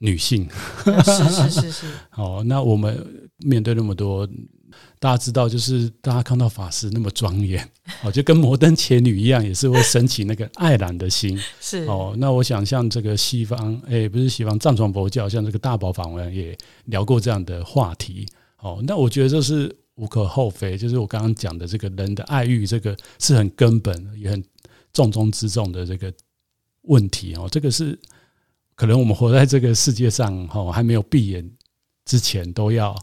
[0.00, 0.46] 女性。
[1.02, 1.86] 是是是是。
[2.14, 4.28] 哦，那我们面对那么多。
[4.98, 7.68] 大家知道，就是大家看到法师那么庄严，
[8.02, 11.38] 哦，就跟摩登伽女一样，也是会升起那个爱染的心。
[11.60, 16.56] 是哦，那我想像这个西方，诶，不是西方藏传佛教，像这个大宝法王也
[16.86, 18.26] 聊过这样的话题。
[18.58, 24.42] 哦，那我觉得这是无可厚非，就是我刚刚讲的这个人的爱欲，这个是很根本也很
[24.94, 26.10] 重中之重的这个
[26.84, 27.46] 问题哦。
[27.50, 27.98] 这个是
[28.74, 31.46] 可能我们活在这个世界上，哈，还没有闭眼
[32.06, 32.96] 之前都要。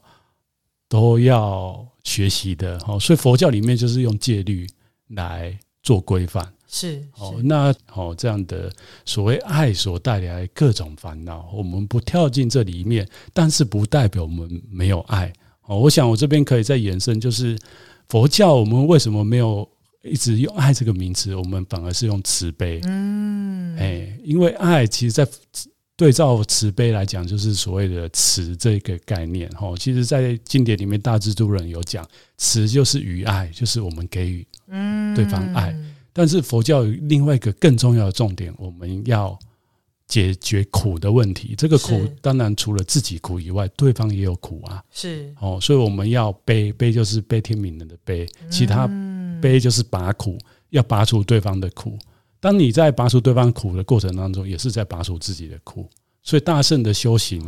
[0.92, 2.78] 都要学习的。
[2.86, 4.68] 哦，所以佛教里面就是用戒律
[5.12, 6.46] 来做规范。
[6.68, 8.70] 是哦，那哦这样的
[9.06, 15.32] 所谓爱所带来各种烦恼，我们不跳进这里面，但是不代表我们没有爱。
[15.62, 17.58] 哦，我想我这边可以再延伸，就是
[18.10, 19.66] 佛教我们为什么没有
[20.04, 22.82] 一直用爱这个名词，我们反而是用慈悲。
[22.84, 25.26] 嗯，哎，因为爱其实，在
[26.02, 29.48] 对照慈悲来讲，就是所谓的慈这个概念。
[29.52, 32.04] 哈，其实，在经典里面，大智度人有讲，
[32.40, 34.44] 慈就是与爱，就是我们给予
[35.16, 35.78] 对方爱。
[36.12, 39.38] 但是佛教有另外一个更重要的重点，我们要
[40.08, 41.54] 解决苦的问题。
[41.56, 44.84] 这个苦当然除了自己苦以外，对方也有苦啊。
[44.92, 48.90] 是哦，所以我们要悲，悲就是悲天悯人的悲，其他
[49.40, 50.40] 悲就是拔苦，
[50.72, 51.96] 要拔除对方的苦。
[52.42, 55.90] 当你在拔除对方苦的过程当中，也是在拔除自己的苦。
[56.22, 57.42] 所以大圣的修行，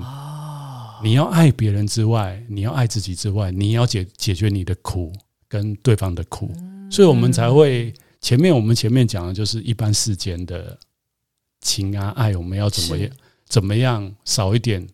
[1.03, 5.11] 你要爱别人之外，你要爱自己之外，你要解解决你的苦
[5.49, 6.49] 跟对方的苦，
[6.89, 7.93] 所以我们才会。
[8.21, 10.79] 前面我们前面讲的就是一般世间的
[11.59, 13.09] 情啊爱，我们要怎么样
[13.49, 14.87] 怎么样少一点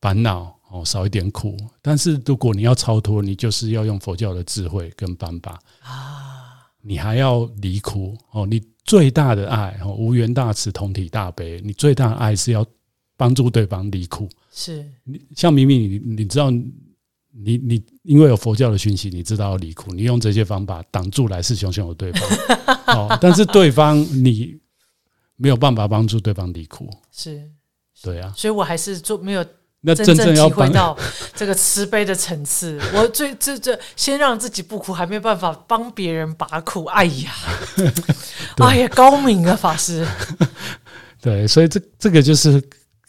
[0.00, 1.56] 烦恼哦，少一点苦。
[1.80, 6.31] 但是如果你要超脱，你就是要用佛教的智慧跟方法啊，
[6.82, 8.44] 你还要离苦哦。
[8.44, 11.60] 你最大的爱哦，无缘大慈，同体大悲。
[11.64, 12.66] 你最大的爱是要
[13.16, 14.28] 帮助对方离苦。
[14.50, 16.50] 是你像明明你你知道。
[17.34, 22.28] 你你因为有佛教的讯息，你知道要离苦，你用这些方法挡住来势汹汹的对方，
[22.94, 24.54] 哦，但是对方你
[25.36, 27.50] 没有办法帮助对方离苦，是，
[28.02, 29.42] 对啊，所以我还是做没有
[29.82, 30.96] 那真正体会到
[31.34, 32.80] 这个慈悲的层次。
[32.94, 36.86] 我最这这先让自己不苦，还没有办法帮别人拔苦。
[36.86, 37.32] 哎呀，
[38.58, 40.06] 哎呀，高明啊，法师。
[41.20, 42.62] 对，所以这这个就是。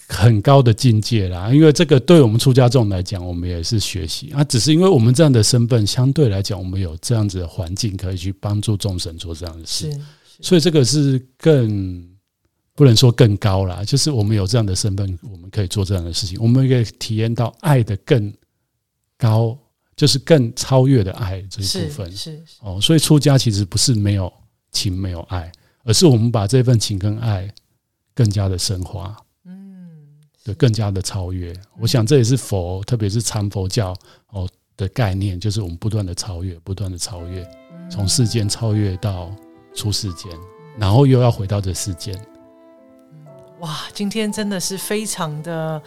[0.06, 4.44] 很高的境界啦，因为这个对我们出家众来讲，我们也是学习啊。
[4.44, 9.90] 只是因为我们这样的身份，相对来讲，我们有这样子的环境可以去帮助众生做这样的事，
[10.42, 12.06] 所以这个是更
[12.76, 18.34] 不能说更高啦，就是我们有这样的身份，我们可以做这样的事情，我们可以体验到爱的更
[19.18, 19.58] 高，
[19.96, 22.12] 就是更超越的爱这一部分。
[22.12, 24.32] 是哦，所以出家其实不是没有
[24.72, 25.52] 情没有爱，
[25.84, 27.48] 而是我们把这份情跟爱
[28.16, 29.16] 更加的升华。
[29.46, 33.96] 嗯对，更加的超越，我想这也是佛，特别是禅佛教
[34.32, 37.48] 哦的概念，就是我们不断的超越，不断的超越，
[37.90, 39.32] 从世间超越到
[39.76, 40.32] 出世间，
[40.78, 42.20] 然后又要回到这世间。
[43.64, 45.82] 哇，今天真的是非常的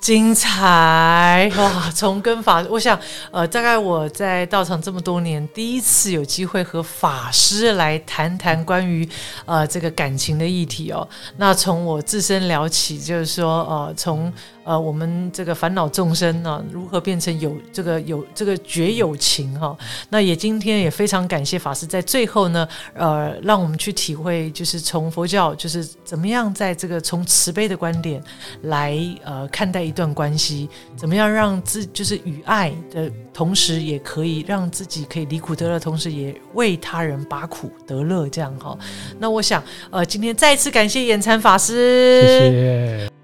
[0.00, 1.90] 精彩哇！
[1.94, 2.98] 从跟法，我想，
[3.30, 9.06] 呃，大概我在道场这么多年，第一次有机会和法师来谈谈关于
[9.44, 11.06] 呃这个感情的议题哦。
[11.36, 14.32] 那从我自身聊起，就是说，呃，从。
[14.64, 19.76] 呃，我们这个烦恼众生呢，如何变成有这个有这个绝有情哈？
[20.08, 28.22] 那也今天也非常感谢法师在最后呢，呃，让我们去体会，就是从佛教就是怎么样在这个从慈悲的观点
[28.62, 38.78] 来呃看待一段关系，怎么样让自就是与爱的同时，也可以让自己可以离苦得乐，同时也为他人拔苦得乐，这样哈。
[39.18, 43.21] 那我想呃，今天再次感谢眼禅法师，谢谢。